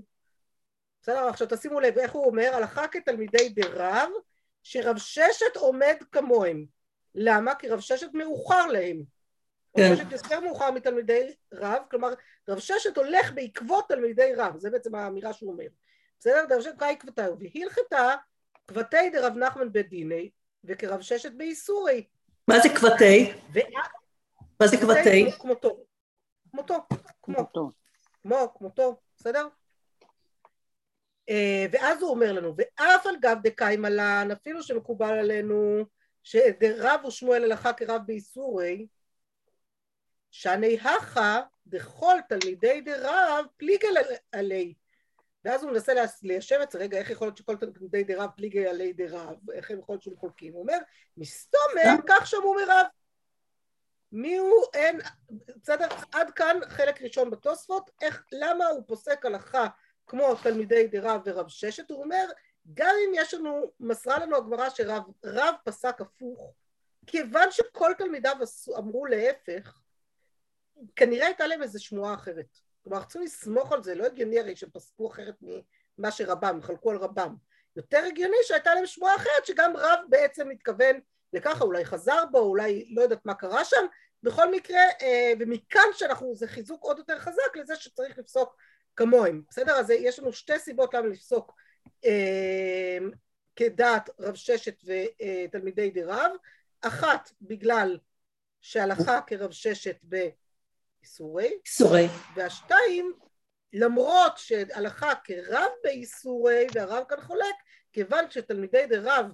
[1.01, 4.09] בסדר, עכשיו תשימו לב איך הוא אומר, הלכה כתלמידי דרב,
[4.63, 6.65] שרב ששת עומד כמוהם.
[7.15, 7.55] למה?
[7.55, 9.03] כי רב ששת מאוחר להם.
[9.77, 9.89] כן.
[9.91, 12.13] רב ששת יותר מאוחר מתלמידי רב, כלומר
[12.49, 15.67] רב ששת הולך בעקבות תלמידי רב, זה בעצם האמירה שהוא אומר.
[16.19, 16.45] בסדר?
[16.49, 18.15] דרב ששת קאי קבתיו, והלכתה
[18.65, 20.29] קבתי דרב נחמן בדיני,
[20.63, 22.05] וכרב ששת באיסורי.
[22.47, 23.33] מה זה כבתי?
[24.61, 25.31] מה זה כבתי?
[25.39, 25.85] כמותו.
[26.51, 26.77] כמותו.
[27.21, 27.49] כמו.
[28.21, 29.47] כמו, כמותו, בסדר?
[31.29, 35.85] אה, ואז הוא אומר לנו, ואף על גב דקאי מלן, אפילו שמקובל עלינו
[36.23, 38.87] שדרב ושמואל הלכה כרב באיסורי,
[40.31, 43.89] שאני הכה דכל תלמידי דרב פליגל
[44.31, 44.73] עלי.
[45.45, 48.93] ואז הוא מנסה ליישב את זה, רגע, איך יכול להיות שכל תלמידי דרב פליגי עלי
[48.93, 50.53] דרב, איך הם יכול להיות שהם חולקים?
[50.53, 50.77] הוא אומר,
[51.17, 51.95] מסתומם, אה?
[52.07, 52.85] כך שמעו מרב.
[54.11, 54.99] מי הוא, אין,
[55.61, 55.87] בסדר?
[56.11, 59.67] עד כאן חלק ראשון בתוספות, איך, למה הוא פוסק הלכה
[60.09, 62.25] כמו תלמידי דרב ורב ששת, הוא אומר,
[62.73, 66.53] גם אם יש לנו, מסרה לנו הגמרא שרב פסק הפוך,
[67.07, 68.35] כיוון שכל תלמידיו
[68.77, 69.79] אמרו להפך,
[70.95, 72.57] כנראה הייתה להם איזו שמועה אחרת.
[72.83, 75.35] כלומר, אנחנו צריכים לסמוך על זה, לא הגיוני הרי שפסקו אחרת
[75.97, 77.35] ממה שרבם, חלקו על רבם.
[77.75, 80.99] יותר הגיוני שהייתה להם שמועה אחרת, שגם רב בעצם מתכוון
[81.33, 83.85] לככה, אולי חזר בו, אולי לא יודעת מה קרה שם,
[84.23, 88.55] בכל מקרה, אה, ומכאן שאנחנו, זה חיזוק עוד יותר חזק לזה שצריך לפסוק
[88.99, 89.73] כמוהם, בסדר?
[89.73, 91.53] אז יש לנו שתי סיבות למה לפסוק
[92.05, 92.97] אה,
[93.55, 96.31] כדעת רב ששת ותלמידי דרב,
[96.81, 97.97] אחת בגלל
[98.61, 103.13] שהלכה כרב ששת באיסורי, איסורי, והשתיים
[103.73, 107.55] למרות שהלכה כרב באיסורי והרב כאן חולק,
[107.93, 109.25] כיוון שתלמידי דרב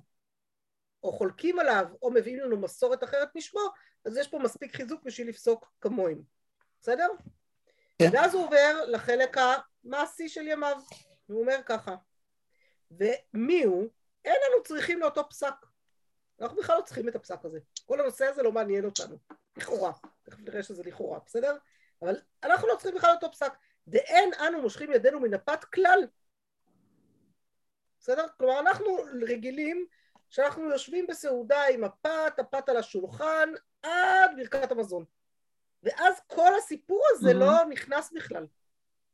[1.04, 3.62] או חולקים עליו או מביאים לנו מסורת אחרת משמו,
[4.06, 6.22] אז יש פה מספיק חיזוק בשביל לפסוק כמוהם,
[6.82, 7.08] בסדר?
[8.00, 8.10] כן.
[8.14, 10.78] ואז הוא עובר לחלק המעשי של ימיו,
[11.28, 11.96] הוא אומר ככה,
[12.92, 13.88] ומי הוא?
[14.26, 15.54] אין לנו צריכים לאותו פסק.
[16.42, 17.60] אנחנו בכלל לא צריכים את הפסק הזה.
[17.86, 19.18] כל הנושא הזה לא מעניין אותנו,
[19.58, 19.92] לכאורה.
[20.24, 21.58] תכף נראה שזה לכאורה, בסדר?
[22.02, 23.54] אבל אנחנו לא צריכים בכלל אותו פסק.
[23.88, 26.08] דאין אנו מושכים ידינו מן הפת כלל.
[28.00, 28.26] בסדר?
[28.38, 29.86] כלומר, אנחנו רגילים
[30.30, 33.50] שאנחנו יושבים בסעודה עם הפת, הפת על השולחן,
[33.84, 35.06] עד ברכת המזון.
[35.86, 37.34] ואז כל הסיפור הזה mm-hmm.
[37.34, 38.48] לא נכנס בכלל.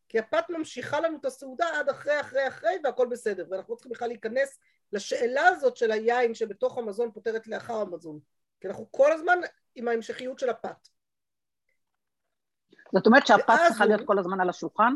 [0.10, 3.92] כי הפת ממשיכה לנו את הסעודה עד אחרי אחרי אחרי והכל בסדר ואנחנו לא צריכים
[3.92, 4.60] בכלל להיכנס
[4.94, 8.20] לשאלה הזאת של היין שבתוך המזון פותרת לאחר המזון
[8.62, 9.40] כי אנחנו כל הזמן
[9.76, 10.88] עם ההמשכיות של הפת.
[12.94, 14.94] זאת אומרת שהפת צריכה להיות כל הזמן על השולחן?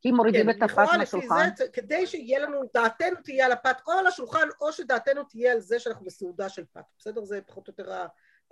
[0.00, 1.48] כי מורידים כן, את הפת מהשולחן?
[1.56, 5.60] זה, כדי שיהיה לנו, דעתנו תהיה על הפת או על השולחן או שדעתנו תהיה על
[5.60, 7.24] זה שאנחנו בסעודה של פת, בסדר?
[7.24, 7.92] זה פחות או יותר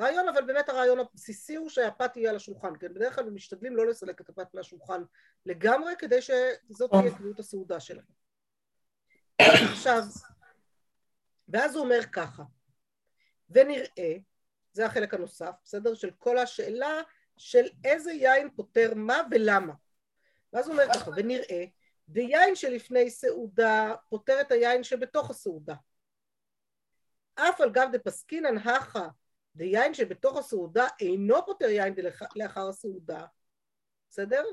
[0.01, 2.95] רעיון, אבל באמת הרעיון הבסיסי הוא שהפת תהיה על השולחן, כן?
[2.95, 5.03] בדרך כלל משתדלים לא לסלק את הפת מהשולחן
[5.47, 8.05] לגמרי, כדי שזאת תהיה קביעות הסעודה שלהם.
[9.39, 10.03] עכשיו,
[11.49, 12.43] ואז הוא אומר ככה,
[13.51, 14.17] ונראה,
[14.73, 15.95] זה החלק הנוסף, בסדר?
[15.95, 17.01] של כל השאלה
[17.37, 19.75] של איזה יין פותר מה ולמה.
[20.53, 21.65] ואז הוא אומר ככה, ונראה,
[22.09, 25.75] ויין שלפני סעודה פותר את היין שבתוך הסעודה.
[27.35, 29.09] אף על גב דפסקינן הכה
[29.55, 31.95] ויין שבתוך הסעודה אינו פותר יין
[32.37, 33.25] לאחר הסעודה,
[34.11, 34.45] בסדר?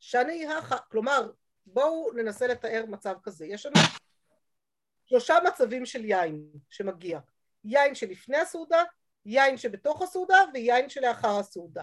[0.00, 1.30] שאני הכה, כלומר
[1.66, 3.74] בואו ננסה לתאר מצב כזה, יש לנו
[5.04, 7.18] שלושה מצבים של יין שמגיע,
[7.64, 8.82] יין שלפני הסעודה,
[9.24, 11.82] יין שבתוך הסעודה ויין שלאחר הסעודה.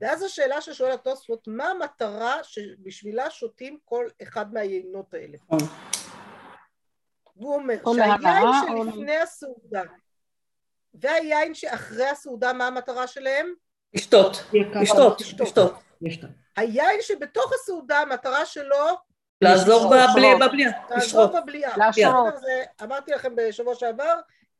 [0.00, 5.38] ואז השאלה ששואל התוספות, מה המטרה שבשבילה שותים כל אחד מהיינות האלה?
[7.36, 9.82] והוא אומר שהיין שלפני הסעודה
[11.00, 13.54] והיין שאחרי הסעודה, מה המטרה שלהם?
[13.94, 14.44] לשתות,
[14.80, 15.22] לשתות,
[16.00, 16.30] לשתות.
[16.56, 18.86] היין שבתוך הסעודה, המטרה שלו...
[19.40, 20.70] לעזור בבליעה.
[20.90, 21.74] לעזור בבליעה.
[22.82, 24.14] אמרתי לכם בשבוע שעבר,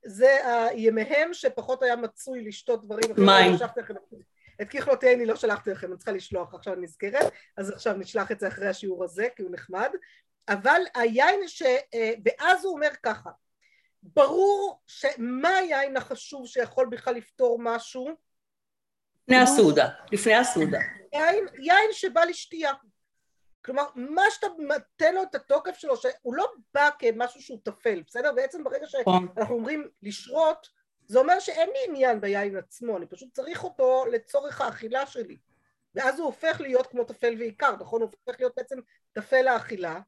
[0.05, 0.39] זה
[0.75, 3.11] ימיהם שפחות היה מצוי לשתות דברים.
[3.19, 3.53] מים.
[4.63, 8.41] את ככלותיהן לא שלחתי לכם, אני צריכה לשלוח, עכשיו אני נזכרת, אז עכשיו נשלח את
[8.41, 9.91] זה אחרי השיעור הזה, כי הוא נחמד.
[10.49, 11.63] אבל היין ש...
[11.63, 13.31] אה, ואז הוא אומר ככה,
[14.15, 18.09] ברור שמה היין החשוב שיכול בכלל לפתור משהו?
[19.23, 20.79] לפני הסעודה, לפני הסעודה.
[21.13, 22.73] יין, יין שבא לשתייה.
[23.65, 28.33] כלומר, מה שאתה נותן לו את התוקף שלו, שהוא לא בא כמשהו שהוא טפל, בסדר?
[28.33, 29.29] בעצם ברגע נכון.
[29.35, 30.69] שאנחנו אומרים לשרות,
[31.07, 35.37] זה אומר שאין לי עניין ביין עצמו, אני פשוט צריך אותו לצורך האכילה שלי.
[35.95, 38.03] ואז הוא הופך להיות כמו טפל ועיקר, נכון?
[38.03, 38.79] הוא הופך להיות בעצם
[39.13, 40.01] טפל האכילה.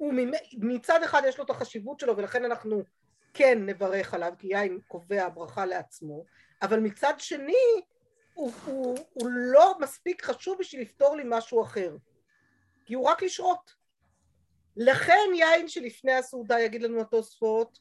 [0.00, 2.82] ומצד אחד יש לו את החשיבות שלו ולכן אנחנו
[3.34, 6.24] כן נברך עליו, כי יין קובע ברכה לעצמו,
[6.62, 7.82] אבל מצד שני
[8.34, 11.96] הוא, הוא, הוא לא מספיק חשוב בשביל לפתור לי משהו אחר,
[12.84, 13.74] כי הוא רק לשרות.
[14.76, 17.78] לכן יין שלפני הסעודה, יגיד לנו התוספות,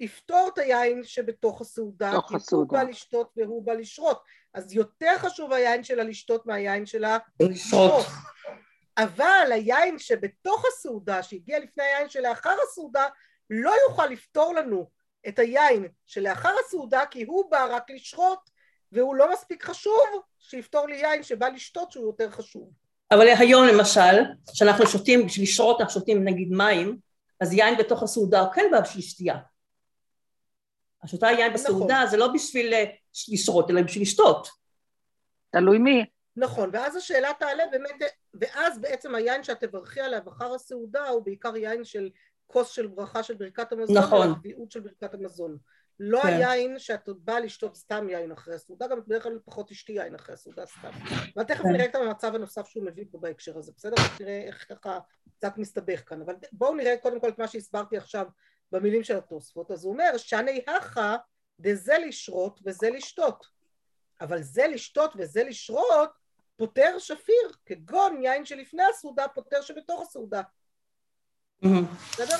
[0.00, 2.78] יפתור את היין שבתוך הסעודה, כי הסעודה.
[2.78, 4.22] הוא בא לשתות והוא בא לשרות.
[4.54, 8.06] אז יותר חשוב היין שלה לשתות מהיין שלה לשרות.
[8.98, 13.06] אבל היין שבתוך הסעודה, שהגיע לפני היין שלאחר הסעודה,
[13.50, 14.90] לא יוכל לפתור לנו
[15.28, 18.50] את היין שלאחר הסעודה כי הוא בא רק לשחוט
[18.92, 22.70] והוא לא מספיק חשוב שיפתור לי יין שבא לשתות שהוא יותר חשוב.
[23.10, 24.16] אבל היום למשל,
[24.52, 26.98] כשאנחנו שותים, בשביל לשרות אנחנו שותים נגיד מים,
[27.40, 29.36] אז יין בתוך הסעודה הוא כן בא בשביל שתייה.
[31.02, 32.06] השותה יין בסעודה נכון.
[32.10, 32.84] זה לא בשביל אה,
[33.28, 34.48] לשרות, אלא בשביל לשתות.
[35.50, 36.04] תלוי מי.
[36.36, 41.56] נכון, ואז השאלה תעלה באמת, ואז בעצם היין שאת תברכי עליו אחר הסעודה הוא בעיקר
[41.56, 42.10] יין של
[42.48, 44.30] כוס של ברכה של ברכת המזון, נכון.
[44.30, 45.58] הקביעות של ברכת המזון.
[46.00, 46.28] לא כן.
[46.28, 50.34] היין שאת באה לשתות סתם יין אחרי הסעודה, גם בדרך כלל פחות תשתי יין אחרי
[50.34, 50.90] הסעודה סתם.
[51.36, 51.68] אבל תכף כן.
[51.68, 53.96] נראה את המצב הנוסף שהוא מביא פה בהקשר הזה, בסדר?
[54.20, 54.98] נראה איך ככה
[55.38, 58.26] קצת מסתבך כאן, אבל בואו נראה קודם כל את מה שהסברתי עכשיו
[58.72, 61.16] במילים של התוספות, אז הוא אומר, שני הכה
[61.60, 63.46] דזה לשרות וזה לשתות.
[64.20, 66.10] אבל זה לשתות וזה לשרות
[66.56, 70.42] פותר שפיר, כגון יין שלפני הסעודה פותר שבתוך הסעודה.
[71.62, 72.36] בסדר?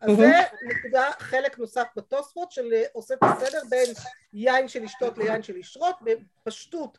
[0.00, 0.16] אז.
[0.16, 0.32] זה
[0.68, 3.86] נקודה, חלק נוסף בתוספות של אה, עושה את הסדר בין
[4.32, 6.98] יין של לשתות ליין של לשרות, בפשטות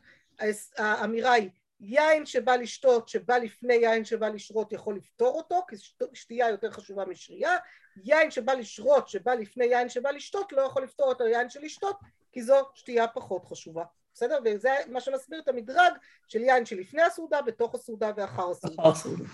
[0.78, 6.02] האמירה היא יין שבא לשתות, שבא לפני יין שבא לשרות יכול לפתור אותו, כי שת-
[6.14, 7.56] שתייה יותר חשובה משרייה,
[8.04, 11.96] יין שבא לשרות, שבא לפני יין שבא לשתות, לא יכול לפתור אותו יין של לשתות,
[12.32, 14.38] כי זו שתייה פחות חשובה, בסדר?
[14.44, 15.92] וזה מה שמסביר את המדרג
[16.28, 19.24] של יין שלפני הסעודה, בתוך הסעודה ואחר הסעודה, אחר הסעודה.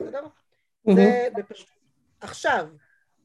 [0.00, 0.26] בסדר?
[0.90, 1.76] זה בפשטות.
[2.20, 2.68] עכשיו,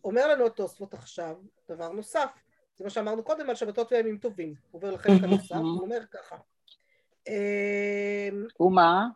[0.04, 1.36] אומר לנו התוספות עכשיו
[1.70, 2.30] דבר נוסף,
[2.76, 6.36] זה מה שאמרנו קודם על שבתות וימים טובים, הוא עובר לחלק הנוסף, הוא אומר ככה,
[7.28, 9.08] אמ, ומה?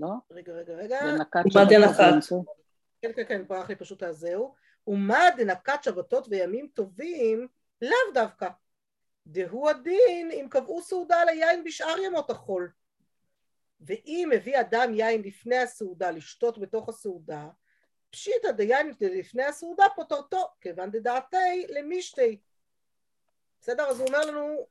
[0.00, 0.08] לא?
[0.30, 1.64] רגע רגע רגע, ומה?
[2.00, 2.44] וימצאו.
[3.02, 4.54] כן כן כן, ברח לי פשוט הזהו,
[4.86, 7.48] ומה דנקת שבתות וימים טובים,
[7.82, 8.48] לאו דווקא,
[9.26, 12.70] דהוא הדין אם קבעו סעודה על היין בשאר ימות החול,
[13.86, 17.48] ואם הביא אדם יין לפני הסעודה לשתות בתוך הסעודה,
[18.10, 22.40] פשיטא דיין לפני הסעודה פוטרתו, כיוון דדעתי למישתי.
[23.60, 23.82] בסדר?
[23.82, 24.66] אז הוא אומר לנו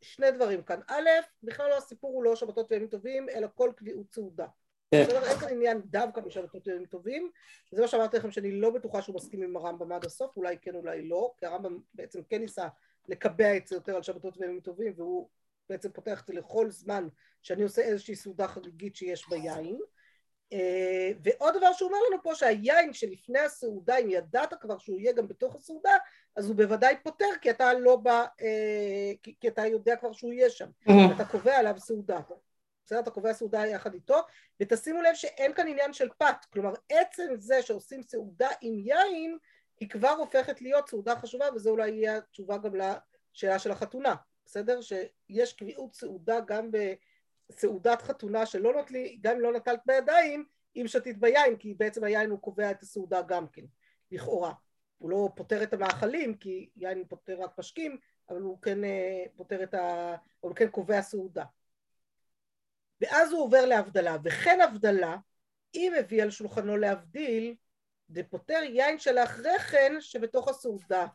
[0.00, 0.80] שני דברים כאן.
[0.86, 1.08] א',
[1.42, 4.46] בכלל לא הסיפור הוא לא שבתות וימים טובים, אלא כל קביעות סעודה.
[4.90, 5.02] כן.
[5.02, 5.24] בסדר?
[5.24, 7.30] אין כאן עניין דווקא בשבתות וימים טובים.
[7.70, 10.74] זה מה שאמרתי לכם שאני לא בטוחה שהוא מסכים עם הרמב"ם עד הסוף, אולי כן
[10.74, 12.68] אולי לא, כי הרמב"ם בעצם כן ניסה
[13.08, 15.28] לקבע את זה יותר על שבתות וימים טובים, והוא
[15.70, 17.08] בעצם פותח את זה לכל זמן
[17.42, 19.78] שאני עושה איזושהי סעודה חגיגית שיש ביין.
[20.52, 25.12] אה, ועוד דבר שהוא אומר לנו פה שהיין שלפני הסעודה אם ידעת כבר שהוא יהיה
[25.12, 25.96] גם בתוך הסעודה
[26.36, 30.32] אז הוא בוודאי פותר כי אתה לא בא, אה, כי, כי אתה יודע כבר שהוא
[30.32, 31.12] יהיה שם, מהמם.
[31.14, 32.20] אתה קובע עליו סעודה,
[32.84, 33.00] בסדר?
[33.00, 34.16] אתה קובע סעודה יחד איתו
[34.60, 39.38] ותשימו לב שאין כאן עניין של פת, כלומר עצם זה שעושים סעודה עם יין
[39.80, 44.14] היא כבר הופכת להיות סעודה חשובה וזה אולי יהיה התשובה גם לשאלה של החתונה,
[44.46, 44.80] בסדר?
[44.80, 46.94] שיש קביעות סעודה גם ב...
[47.50, 50.44] סעודת חתונה שלא נוטלי, גם אם לא נטלת בידיים,
[50.76, 53.64] אם שתית ביין, כי בעצם היין הוא קובע את הסעודה גם כן,
[54.10, 54.52] לכאורה.
[54.98, 57.98] הוא לא פותר את המאכלים, כי יין פותר רק משקים,
[58.28, 60.14] אבל הוא כן אה, פותר את ה...
[60.40, 61.44] הוא כן קובע סעודה.
[63.00, 65.16] ואז הוא עובר להבדלה, וכן הבדלה,
[65.74, 67.54] אם הביא על שולחנו להבדיל,
[68.10, 71.06] דפותר יין שלאחרי כן שבתוך הסעודה.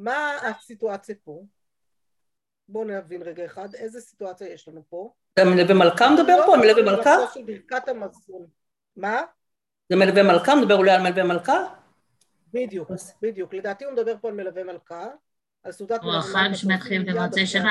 [0.00, 1.42] מה הסיטואציה פה?
[2.68, 5.12] בואו נבין רגע אחד, איזה סיטואציה יש לנו פה?
[5.34, 6.56] אתה מלווה מלכה מדבר פה?
[6.56, 7.16] מלווה מלכה?
[7.16, 8.46] לא של ברכת המזון.
[8.96, 9.20] מה?
[9.88, 10.54] זה מלווה מלכה?
[10.54, 11.66] מדבר אולי על מלווה מלכה?
[12.52, 12.90] בדיוק,
[13.22, 13.54] בדיוק.
[13.54, 15.06] לדעתי הוא מדבר פה על מלווה מלכה,
[15.62, 17.64] על סעודת או מלווה החג מלכה שמתחיל במוצאי שבת.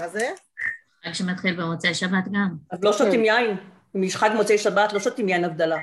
[0.00, 0.30] מה זה?
[1.04, 2.56] חג שמתחיל במוצאי שבת גם.
[2.70, 3.56] אז לא שותים יין.
[3.96, 5.78] אם יש חג מוצאי שבת, לא שותים יין הבדלה.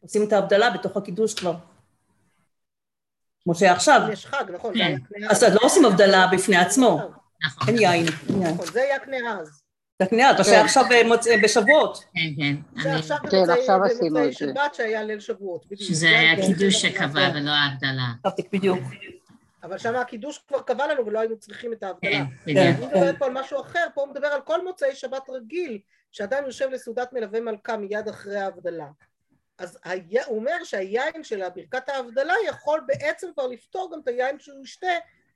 [0.00, 1.54] עושים את ההבדלה בתוך הקידוש כבר.
[3.44, 4.00] כמו שהיה עכשיו.
[4.12, 4.84] יש חג, נכון, זה כן.
[4.84, 7.00] היה קנה אז לא עושים הבדלה בפני עצמו.
[7.46, 7.68] נכון.
[7.68, 8.06] אין יין.
[8.40, 9.62] נכון, זה היה קנה אז.
[9.98, 12.04] זה הקנייה, אתה עושה עכשיו במוצ- בשבועות.
[12.14, 12.82] כן, כן.
[12.82, 14.38] זה עכשיו כן, במוצאי- עכשיו עשינו במוצאי את זה.
[14.60, 15.66] שבת שהיה ליל שבועות.
[15.66, 15.80] בדיוק.
[15.80, 16.74] שזה זה היה קידוש.
[16.82, 18.06] שקבע ולא ההבדלה.
[18.26, 18.78] חשבתי בדיוק.
[19.62, 22.10] אבל שם הקידוש כבר קבע לנו ולא היינו צריכים את ההבדלה.
[22.10, 22.72] כן, כן.
[22.72, 22.76] בדיוק.
[22.76, 25.78] אני מדברת פה על משהו אחר, פה הוא מדבר על כל מוצאי שבת רגיל,
[26.12, 28.86] שאדם יושב לסעודת מלווה מלכה מיד אחרי ההבדלה.
[29.58, 34.38] אז היה, הוא אומר שהיין של ברכת ההבדלה יכול בעצם כבר לפתור גם את היין
[34.38, 34.86] שהוא ישתה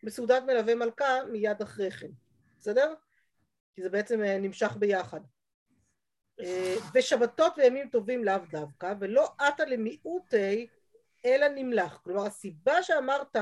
[0.02, 2.10] בסעודת מלווה מלכה מיד אחרי כן,
[2.58, 2.94] בסדר?
[3.74, 5.20] כי זה בעצם אה, נמשך ביחד.
[6.40, 10.66] אה, ושבתות וימים טובים לאו דווקא, ולא עתה למיעוטי
[11.24, 12.00] אלא נמלח.
[12.04, 13.36] כלומר הסיבה שאמרת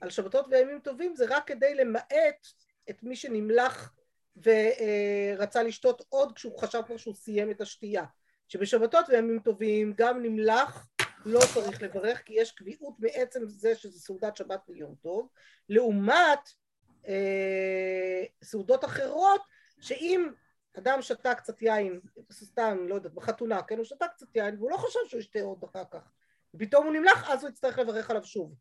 [0.00, 2.46] על שבתות וימים טובים זה רק כדי למעט
[2.90, 3.94] את מי שנמלח
[4.36, 8.04] ורצה לשתות עוד כשהוא חשב כבר שהוא סיים את השתייה.
[8.48, 10.88] שבשבתות וימים טובים גם נמלח
[11.24, 15.28] לא צריך לברך כי יש קביעות מעצם זה שזה סעודת שבת ויום טוב,
[15.68, 16.50] לעומת
[17.08, 19.40] אה, סעודות אחרות
[19.80, 20.28] שאם
[20.78, 22.00] אדם שתה קצת יין,
[22.32, 25.64] סתם, לא יודעת, בחתונה, כן, הוא שתה קצת יין והוא לא חשב שהוא ישתה עוד
[25.64, 26.12] אחר כך
[26.54, 28.54] ופתאום הוא נמלח, אז הוא יצטרך לברך עליו שוב.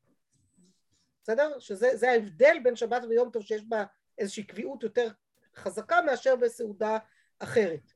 [1.24, 1.60] בסדר?
[1.60, 3.84] שזה ההבדל בין שבת ויום טוב שיש בה
[4.17, 5.08] איזושהי קביעות יותר
[5.56, 6.98] חזקה מאשר בסעודה
[7.39, 7.93] אחרת.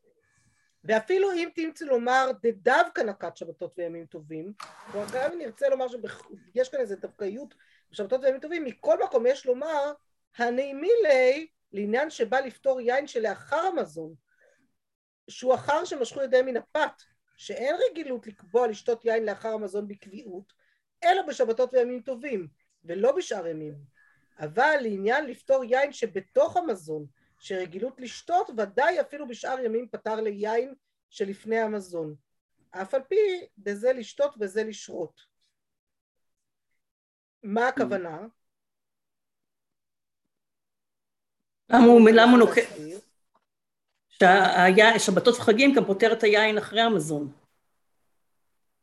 [0.84, 4.54] ואפילו אם תמצאו לומר דווקא נקת שבתות וימים טובים,
[4.92, 7.56] כלומר גם אם נרצה לומר שיש כאן איזו דווקאיות
[7.92, 9.94] בשבתות וימים טובים, מכל מקום יש לומר
[10.38, 14.14] הנעימי לי לעניין שבא לפתור יין שלאחר המזון,
[15.30, 17.02] שהוא אחר שמשכו ידיהם מן הפת,
[17.38, 20.54] שאין רגילות לקבוע לשתות יין לאחר המזון בקביעות,
[21.04, 22.48] אלא בשבתות וימים טובים,
[22.84, 23.74] ולא בשאר ימים.
[24.40, 27.06] אבל לעניין לפתור יין שבתוך המזון,
[27.40, 30.74] שרגילות לשתות, ודאי אפילו בשאר ימים פתר ליין
[31.10, 32.16] שלפני המזון.
[32.72, 33.16] אף על פי
[33.58, 35.22] בזה לשתות וזה לשרות.
[37.44, 38.20] מה הכוונה?
[41.70, 41.86] למה
[42.32, 42.68] הוא נוקט?
[45.00, 47.32] שבתות וחגים גם פותר את היין אחרי המזון.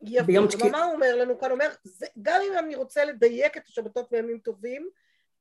[0.02, 0.32] יפה,
[0.70, 1.50] מה הוא אומר לנו כאן?
[1.50, 4.88] אומר, זה, גם אם אני רוצה לדייק את השבתות בימים טובים,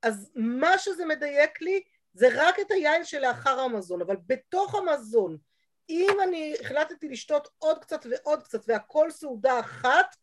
[0.01, 1.83] אז מה שזה מדייק לי
[2.15, 5.37] זה רק את היין שלאחר המזון, אבל בתוך המזון,
[5.89, 10.15] אם אני החלטתי לשתות עוד קצת ועוד קצת והכל סעודה אחת,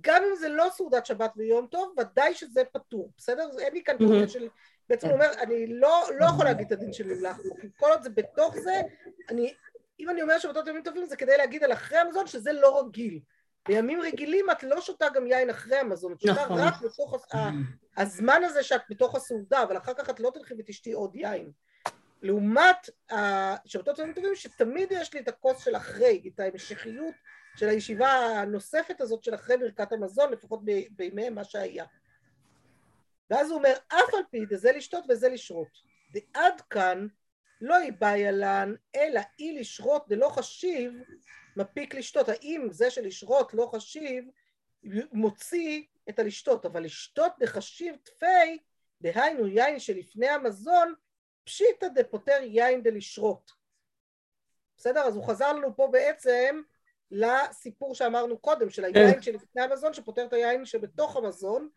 [0.00, 3.48] גם אם זה לא סעודת שבת ויום טוב, ודאי שזה פטור, בסדר?
[3.58, 4.48] אין לי כאן mm של...
[4.88, 7.08] בעצם הוא אומר, אני לא, לא יכול להגיד את הדין של
[7.60, 8.80] כי כל עוד זה בתוך זה,
[9.28, 9.54] אני,
[10.00, 13.20] אם אני אומר שבתות ימים טובים זה כדי להגיד על אחרי המזון שזה לא רגיל.
[13.68, 16.58] בימים רגילים את לא שותה גם יין אחרי המזון, את שותה נכון.
[16.60, 17.26] רק בתוך
[17.96, 21.50] הזמן הזה שאת בתוך הסעודה, אבל אחר כך את לא תלכי ותשתי עוד יין.
[22.22, 27.14] לעומת השבתות ימים טובים שתמיד יש לי את הכוס של אחרי, את ההמשכיות
[27.56, 31.84] של הישיבה הנוספת הזאת של אחרי ברכת המזון, לפחות בימי מה שהיה.
[33.30, 35.90] ואז הוא אומר, אף על פי דזה לשתות וזה לשרות.
[36.14, 37.06] ועד כאן
[37.60, 40.92] לא יבעיה לן, אלא אי לשרות דלא חשיב
[41.56, 42.28] מפיק לשתות.
[42.28, 44.24] האם זה של לשרות לא חשיב,
[45.12, 48.58] מוציא את הלשתות, אבל לשתות דחשיב תפי,
[49.00, 50.94] דהיינו יין שלפני המזון,
[51.44, 53.52] פשיטא דפוטר יין דלשרות.
[54.76, 55.00] בסדר?
[55.00, 56.62] אז הוא חזר לנו פה בעצם
[57.10, 59.22] לסיפור שאמרנו קודם, של היין כן.
[59.22, 61.68] שלפני המזון, שפוטר את היין שבתוך המזון,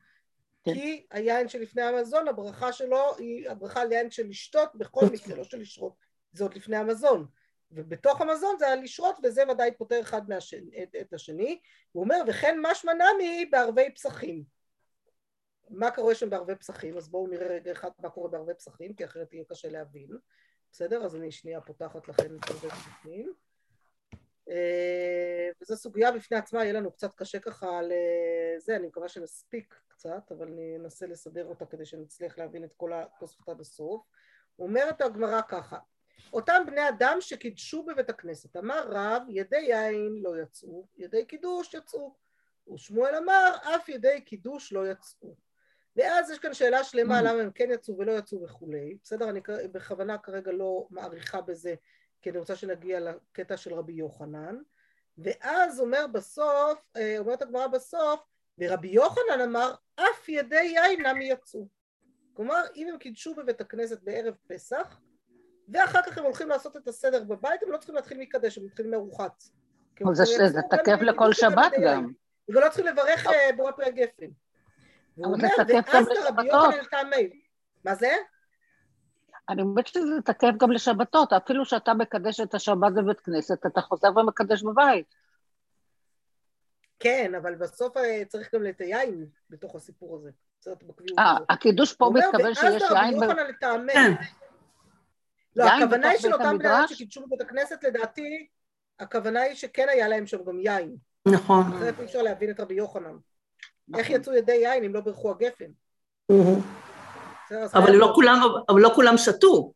[0.63, 0.73] כן.
[0.73, 5.43] כי היין שלפני המזון, הברכה שלו היא הברכה על יין של לשתות בכל מקרה, לא
[5.43, 5.93] של לשרות,
[6.33, 7.27] זאת לפני המזון.
[7.71, 11.59] ובתוך המזון זה על לשרות, וזה ודאי פותר אחד מהשני, את, את השני.
[11.91, 14.43] הוא אומר, וכן משמע נמי בערבי פסחים.
[15.69, 16.97] מה קורה שם בערבי פסחים?
[16.97, 20.09] אז בואו נראה רגע אחד מה קורה בערבי פסחים, כי אחרת יהיה קשה להבין.
[20.71, 21.05] בסדר?
[21.05, 23.33] אז אני שנייה פותחת לכם את ערבי פסחים.
[24.49, 30.31] אה, וזו סוגיה בפני עצמה, יהיה לנו קצת קשה ככה לזה, אני מקווה שנספיק קצת,
[30.31, 34.01] אבל אני אנסה לסדר אותה כדי שנצליח להבין את כל התוספות עד הסוף.
[34.59, 35.77] אומרת הגמרא ככה,
[36.33, 42.15] אותם בני אדם שקידשו בבית הכנסת, אמר רב, ידי יין לא יצאו, ידי קידוש יצאו.
[42.73, 45.35] ושמואל אמר, אף ידי קידוש לא יצאו.
[45.95, 47.21] ואז יש כאן שאלה שלמה.
[47.21, 48.97] למה הם כן יצאו ולא יצאו וכולי.
[49.03, 51.75] בסדר, אני בכוונה כרגע לא מעריכה בזה,
[52.21, 54.57] כי אני רוצה שנגיע לקטע של רבי יוחנן.
[55.17, 61.67] ואז אומר בסוף, אה, אומרת הגמרא בסוף, ורבי יוחנן אמר, אף ידי יין נמי יצאו.
[62.33, 64.99] כלומר, אם הם קידשו בבית הכנסת בערב פסח,
[65.69, 68.91] ואחר כך הם הולכים לעשות את הסדר בבית, הם לא צריכים להתחיל מקדש, הם מתחילים
[68.91, 69.43] מארוחת.
[70.47, 72.11] זה תקף לכל שבת גם.
[72.49, 74.25] הם לא צריכים לברך אה, בורא פרי הגפן.
[75.25, 76.75] אבל זה תקף גם לשבתות.
[77.85, 78.11] מה זה?
[79.49, 84.17] אני אומרת שזה תקף גם לשבתות, אפילו שאתה מקדש את השבת בבית כנסת, אתה חוזר
[84.17, 85.05] ומקדש בבית.
[87.03, 90.29] כן, אבל בסוף אה, צריך גם את היין בתוך הסיפור הזה.
[91.19, 92.73] אה, הקידוש פה מתכוון שיש יין...
[92.73, 93.93] ואז רבי יוחנן לטעמי,
[95.55, 98.47] לא, הכוונה היא של אותם בני אדם שקידשו בבית הכנסת, לדעתי,
[98.99, 100.95] הכוונה היא שכן היה להם שם גם יין.
[101.27, 101.63] נכון.
[101.73, 103.17] אחרת אי אפשר להבין את רבי יוחנן.
[103.95, 104.15] איך נכון.
[104.15, 105.71] יצאו ידי יין אם לא ברכו הגפן?
[108.69, 109.73] אבל לא כולם שתו.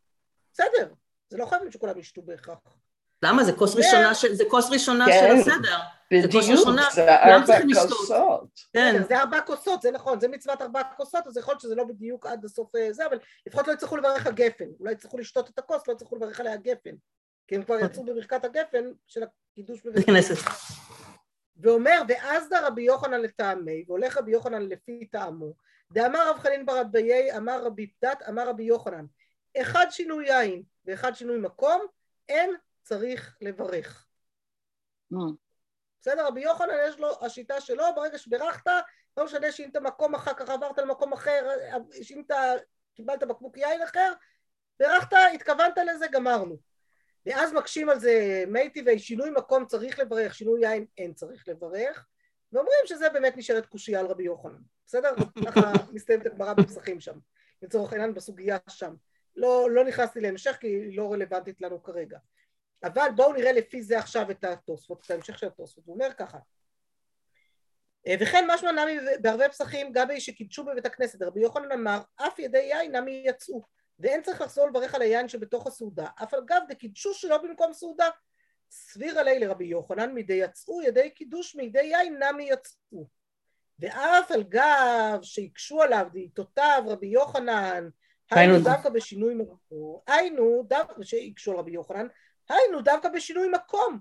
[0.53, 0.93] בסדר,
[1.29, 2.77] זה לא חייבים שכולם ישתו בהכרח.
[3.23, 3.43] למה?
[3.43, 5.35] זה כוס ראשונה, זה כוס ראשונה של כן.
[5.39, 5.77] הסדר.
[6.11, 6.43] בדיוק,
[6.93, 8.49] זה ארבע כוסות.
[8.73, 9.03] כן.
[9.07, 12.25] זה ארבע כוסות, זה נכון, זה מצוות ארבע כוסות, אז יכול להיות שזה לא בדיוק
[12.25, 14.65] עד הסוף אה, זה, אבל לפחות לא יצטרכו לברך הגפן.
[14.79, 16.95] אולי יצטרכו לשתות את הכוס, לא יצטרכו לברך עליה גפן.
[17.47, 20.35] כי הם כבר יצאו בברכת הגפן של הקידוש בבית הכנסת.
[21.57, 25.53] ואומר, ואז דה רבי יוחנן לטעמי, והולך רבי יוחנן לפי טעמו,
[25.91, 29.05] דאמר רב חנין בר אביי, אמר רבי פדת, אמר רבי יוחנן,
[29.57, 31.81] אחד שינוי יין ואחד שינוי מקום,
[32.29, 32.55] אין
[32.87, 34.07] צריך לברך.
[36.01, 36.27] בסדר?
[36.27, 38.71] רבי יוחנן יש לו השיטה שלו, ברגע שברכת,
[39.17, 41.47] לא משנה שאם אתה מקום אחר כך עברת למקום אחר,
[42.01, 42.53] שאם אתה
[42.95, 44.13] קיבלת בקבוק יין אחר,
[44.79, 46.57] ברכת, התכוונת לזה, גמרנו.
[47.25, 52.05] ואז מקשים על זה מייטי, ושינוי מקום צריך לברך, שינוי יין אין צריך לברך.
[52.53, 55.09] ואומרים שזה באמת נשארת קושייה על רבי יוחנן, בסדר?
[55.45, 57.17] ככה מסתיימת הגמרא בפסחים שם,
[57.61, 58.93] לצורך העניין בסוגיה שם.
[59.35, 62.17] לא, לא נכנסתי להמשך כי היא לא רלוונטית לנו כרגע.
[62.83, 65.83] אבל בואו נראה לפי זה עכשיו את התוספות, את ההמשך של התוספות.
[65.85, 66.37] הוא אומר ככה
[68.07, 72.57] אה, וכן משמע נמי בערבי פסחים גבי שקידשו בבית הכנסת רבי יוחנן אמר אף ידי
[72.57, 73.63] יין נמי יצאו
[73.99, 78.09] ואין צריך לחזור לברך על היין שבתוך הסעודה אף על גב דקידשו שלא במקום סעודה
[78.71, 83.07] סביר עלי לרבי יוחנן מדי יצאו ידי קידוש מידי יין נמי יצאו
[83.79, 87.89] ואף על גב שהקשו עליו דעיתותיו רבי יוחנן
[88.31, 92.07] היינו דווקא בשינוי מקום היינו דווקא שהקשו על רבי יוחנן
[92.49, 93.99] היינו דווקא בשינוי מקום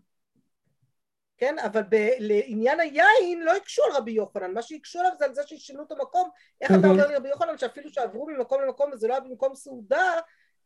[1.38, 5.34] כן, אבל ב- לעניין היין לא הקשו על רבי יוחנן, מה שהקשו עליו זה על
[5.34, 6.30] זה שישנו את המקום,
[6.61, 10.12] איך אתה אומר לי רבי יוחנן שאפילו שעברו ממקום למקום וזה לא היה במקום סעודה,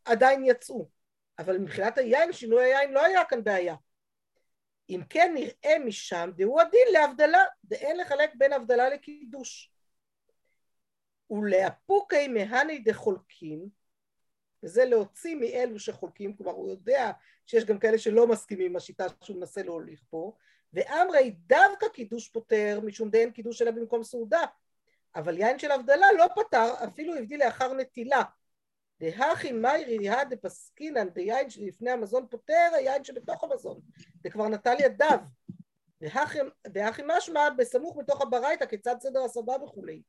[0.05, 0.89] עדיין יצאו.
[1.39, 3.75] אבל מבחינת היין, שינוי היין לא היה כאן בעיה.
[4.89, 9.71] אם כן נראה משם, דהו הדין להבדלה, דאין לחלק בין הבדלה לקידוש.
[11.29, 13.69] ולאפוקי מהני דחולקים,
[14.63, 17.11] וזה להוציא מאלו שחולקים, כלומר הוא יודע
[17.51, 20.33] שיש גם כאלה שלא מסכימים עם השיטה שהוא מנסה להוליך פה,
[20.73, 24.41] ואמרי דווקא קידוש פותר משום דאין קידוש אלא במקום סעודה.
[25.15, 28.21] אבל יין של הבדלה לא פתר אפילו הבדיל לאחר נטילה.
[28.99, 33.79] דהכי מיירי הא דפסקינן דיין שלפני המזון פותר היין שבתוך המזון.
[34.23, 35.19] זה כבר נטל ידיו.
[36.73, 40.01] והכי משמע בסמוך מתוך הברייתא כיצד סדר הסבה וכולי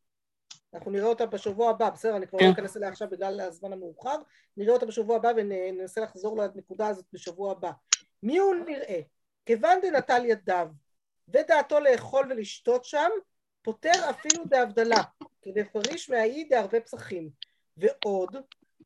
[0.74, 2.52] אנחנו נראה אותה בשבוע הבא, בסדר, אני כבר לא כן.
[2.52, 4.16] אכנס אליה עכשיו בגלל הזמן המאוחר,
[4.56, 7.70] נראה אותה בשבוע הבא וננסה לחזור לנקודה הזאת בשבוע הבא.
[8.22, 9.00] מי הוא נראה?
[9.46, 10.68] כיוון דנטל ידיו
[11.28, 13.10] ודעתו לאכול ולשתות שם,
[13.62, 15.02] פוטר אפילו דהבדלה,
[15.42, 17.30] כדפריש מהאי דערבי פסחים.
[17.76, 18.36] ועוד,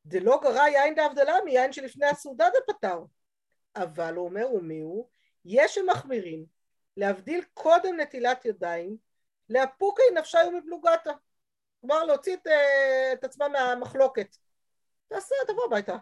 [0.07, 2.99] דלא גרע יין דהבדלה מיין שלפני הסעודה דפטר.
[3.77, 5.09] אבל הוא אומר, ומי הוא?
[5.45, 6.47] יש שמחמירים
[6.97, 8.97] להבדיל קודם נטילת ידיים,
[9.51, 11.13] לאפוקי נפשי ומפלוגתא.
[11.87, 14.37] כלומר להוציא את, אה, את עצמם מהמחלוקת.
[15.09, 15.97] תעשה, תבוא הביתה,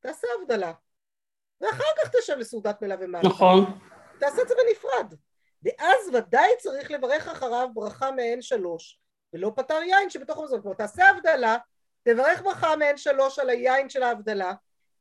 [0.00, 0.72] תעשה הבדלה.
[1.60, 3.28] ואחר כך תשב לסעודת מילה ומעלה.
[3.28, 3.78] נכון.
[4.18, 5.14] תעשה את זה בנפרד.
[5.62, 9.00] ואז ודאי צריך לברך אחריו ברכה מעין שלוש,
[9.32, 10.62] ולא פתר יין שבתוך המזון.
[10.62, 11.56] כלומר, תעשה הבדלה,
[12.02, 14.52] תברך ברכה מעין שלוש על היין של ההבדלה,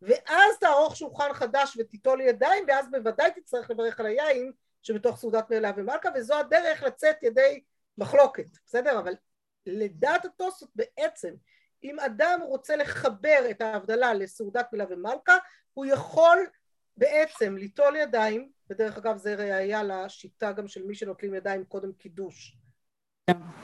[0.01, 4.51] ואז תערוך שולחן חדש ותיטול ידיים, ואז בוודאי תצטרך לברך על היין
[4.81, 7.63] שבתוך סעודת מילה ומלכה, וזו הדרך לצאת ידי
[7.97, 8.99] מחלוקת, בסדר?
[8.99, 9.13] אבל
[9.65, 11.33] לדעת התוספות בעצם,
[11.83, 15.37] אם אדם רוצה לחבר את ההבדלה לסעודת מילה ומלכה,
[15.73, 16.37] הוא יכול
[16.97, 22.57] בעצם ליטול ידיים, ודרך אגב זה ראייה לשיטה גם של מי שנוטלים ידיים קודם קידוש.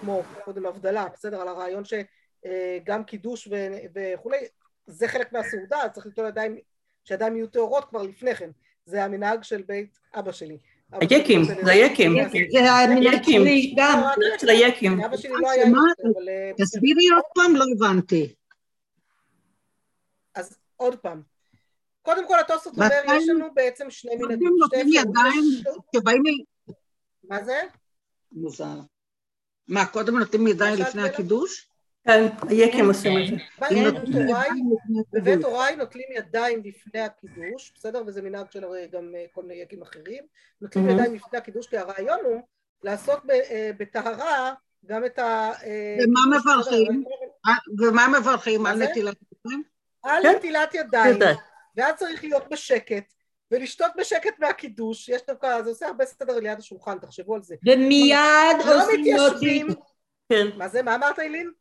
[0.02, 1.42] כמו קודם הבדלה, בסדר?
[1.42, 3.48] על הרעיון שגם קידוש
[3.96, 4.38] וכולי,
[4.88, 6.58] זה חלק מהסעודה, צריך ליטול ידיים,
[7.04, 8.50] שידיים יהיו טהורות כבר לפני כן,
[8.86, 10.58] זה המנהג של בית אבא שלי.
[10.92, 12.14] היקים, זה היקים.
[12.52, 14.02] זה המנהג שלי גם.
[14.38, 15.00] של היקים.
[15.00, 15.50] לא.
[16.30, 18.34] אה, תסבירי עוד פעם, לא הבנתי.
[20.36, 21.22] אז עוד פעם.
[22.02, 24.56] קודם כל התוספות אומר, יש לנו בעצם שני מנהגים.
[24.60, 25.44] נותנים ידיים
[25.96, 26.24] שבאים...
[27.24, 27.62] מה זה?
[28.32, 28.80] מוזר.
[29.68, 31.70] מה, קודם נותנים ידיים לפני הקידוש?
[32.06, 33.36] כן, היקים עושים את זה.
[35.14, 38.04] בבית הוריי נוטלים ידיים לפני הקידוש, בסדר?
[38.08, 40.24] וזה מנהג של גם אה, כל מיני יקים אחרים.
[40.62, 42.42] נוטלים ידיים לפני הקידוש, כי הרעיון הוא
[42.84, 44.54] לעשות אה, בטהרה
[44.86, 45.52] גם את ה...
[45.64, 47.04] אה, ומה מברכים?
[47.80, 49.64] ומה מברכים על נטילת ידיים?
[50.04, 50.36] על כן.
[50.36, 51.20] נטילת ידיים.
[51.78, 53.14] ואז צריך להיות בשקט,
[53.52, 57.56] ולשתות בשקט מהקידוש, יש דווקא, זה עושה הרבה סדר ליד השולחן, תחשבו על זה.
[57.66, 59.68] ומיד לא מתיישבים,
[60.30, 60.48] כן.
[60.58, 61.52] מה זה, מה אמרת אילין?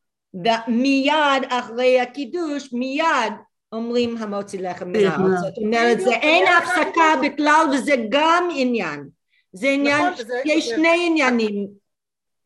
[0.68, 3.32] מיד אחרי הקידוש, מיד
[3.72, 5.40] אומרים המוציא לחם מן הארץ.
[5.40, 9.08] זאת אומרת, זה אין הפסקה בכלל וזה גם עניין.
[9.52, 11.68] זה עניין, נכון, יש שני עניינים.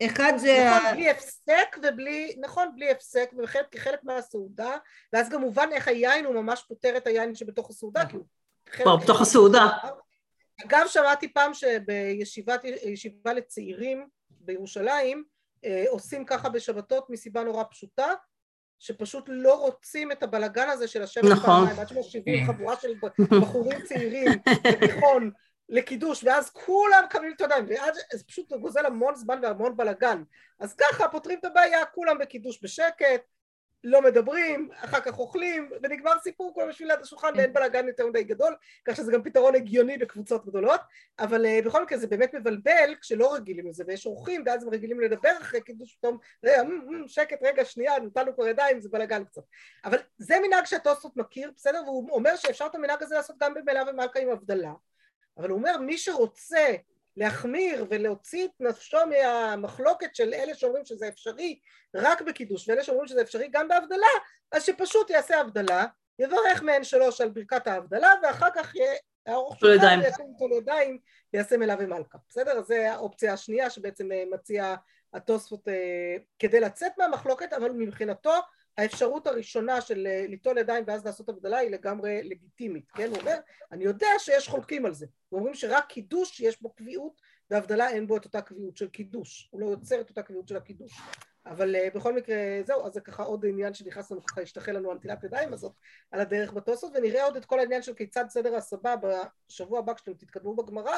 [0.05, 0.69] אחד זה...
[0.77, 3.29] נכון, בלי הפסק ובלי, נכון, בלי הפסק,
[3.71, 4.77] כחלק מהסעודה,
[5.13, 8.25] ואז גם מובן איך היין הוא ממש פותר את היין שבתוך הסעודה, כי הוא...
[8.71, 9.67] כבר בתוך הסעודה.
[10.65, 15.23] אגב, שמעתי פעם שבישיבה לצעירים בירושלים,
[15.89, 18.13] עושים ככה בשבתות מסיבה נורא פשוטה,
[18.79, 21.45] שפשוט לא רוצים את הבלגן הזה של השבט נכון.
[21.45, 22.93] פעמיים, עד שמושיבים חבורה של
[23.41, 24.31] בחורים צעירים
[24.67, 25.31] בתיכון
[25.69, 30.23] לקידוש, ואז כולם קמים את הידיים, ואז זה פשוט גוזל המון זמן והמון בלאגן.
[30.59, 33.21] אז ככה פותרים את הבעיה, כולם בקידוש בשקט,
[33.83, 38.23] לא מדברים, אחר כך אוכלים, ונגמר סיפור כולם בשביל ליד השולחן ואין בלאגן יותר מדי
[38.23, 38.55] גדול,
[38.85, 40.81] כך שזה גם פתרון הגיוני בקבוצות גדולות,
[41.19, 44.99] אבל uh, בכל מקרה זה באמת מבלבל כשלא רגילים לזה, ויש אורחים ואז הם רגילים
[44.99, 46.63] לדבר אחרי קידוש פתאום, רגע,
[47.07, 49.41] שקט, רגע, שנייה, נתנו כבר ידיים, זה בלאגן קצת.
[49.85, 51.81] אבל זה מנהג שהטוסטות מכיר, בסדר?
[51.85, 54.71] והוא אומר שאפשר את המנהג הזה לעשות גם במילה ומלכה עם הבדלה,
[55.37, 56.75] אבל הוא אומר מי שרוצה
[57.19, 61.59] להחמיר ולהוציא את נפשו מהמחלוקת של אלה שאומרים שזה אפשרי
[61.95, 64.07] רק בקידוש ואלה שאומרים שזה אפשרי גם בהבדלה
[64.51, 65.85] אז שפשוט יעשה הבדלה
[66.19, 68.93] יברך מעין שלוש על ברכת ההבדלה ואחר כך יהיה
[69.25, 70.99] הארוך שלך ויקום כל ידיים
[71.33, 72.59] יעשה מלה ומלכה בסדר?
[72.59, 74.75] אז זה האופציה השנייה שבעצם אה, מציע
[75.13, 78.33] התוספות אה, כדי לצאת מהמחלוקת אבל מבחינתו
[78.79, 83.09] האפשרות הראשונה של אה, ליטול ידיים ואז לעשות הבדלה היא לגמרי לגיטימית, כן?
[83.09, 83.37] הוא אומר,
[83.71, 85.05] אני יודע שיש חולקים על זה.
[85.31, 89.49] אומרים שרק קידוש יש בו קביעות והבדלה אין בו את אותה קביעות של קידוש.
[89.51, 90.91] הוא לא יוצר את אותה קביעות של הקידוש.
[91.45, 94.91] אבל uh, בכל מקרה זהו, אז זה ככה עוד עניין שנכנס לנו ככה, השתחל לנו
[94.91, 95.73] הנטילת ידיים הזאת
[96.11, 100.13] על הדרך בתוספות, ונראה עוד את כל העניין של כיצד סדר הסבא בשבוע הבא כשאתם
[100.13, 100.97] תתקדמו בגמרא,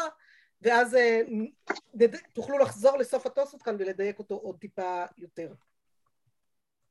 [0.61, 5.53] ואז uh, תוכלו לחזור לסוף התוספות כאן ולדייק אותו עוד טיפה יותר.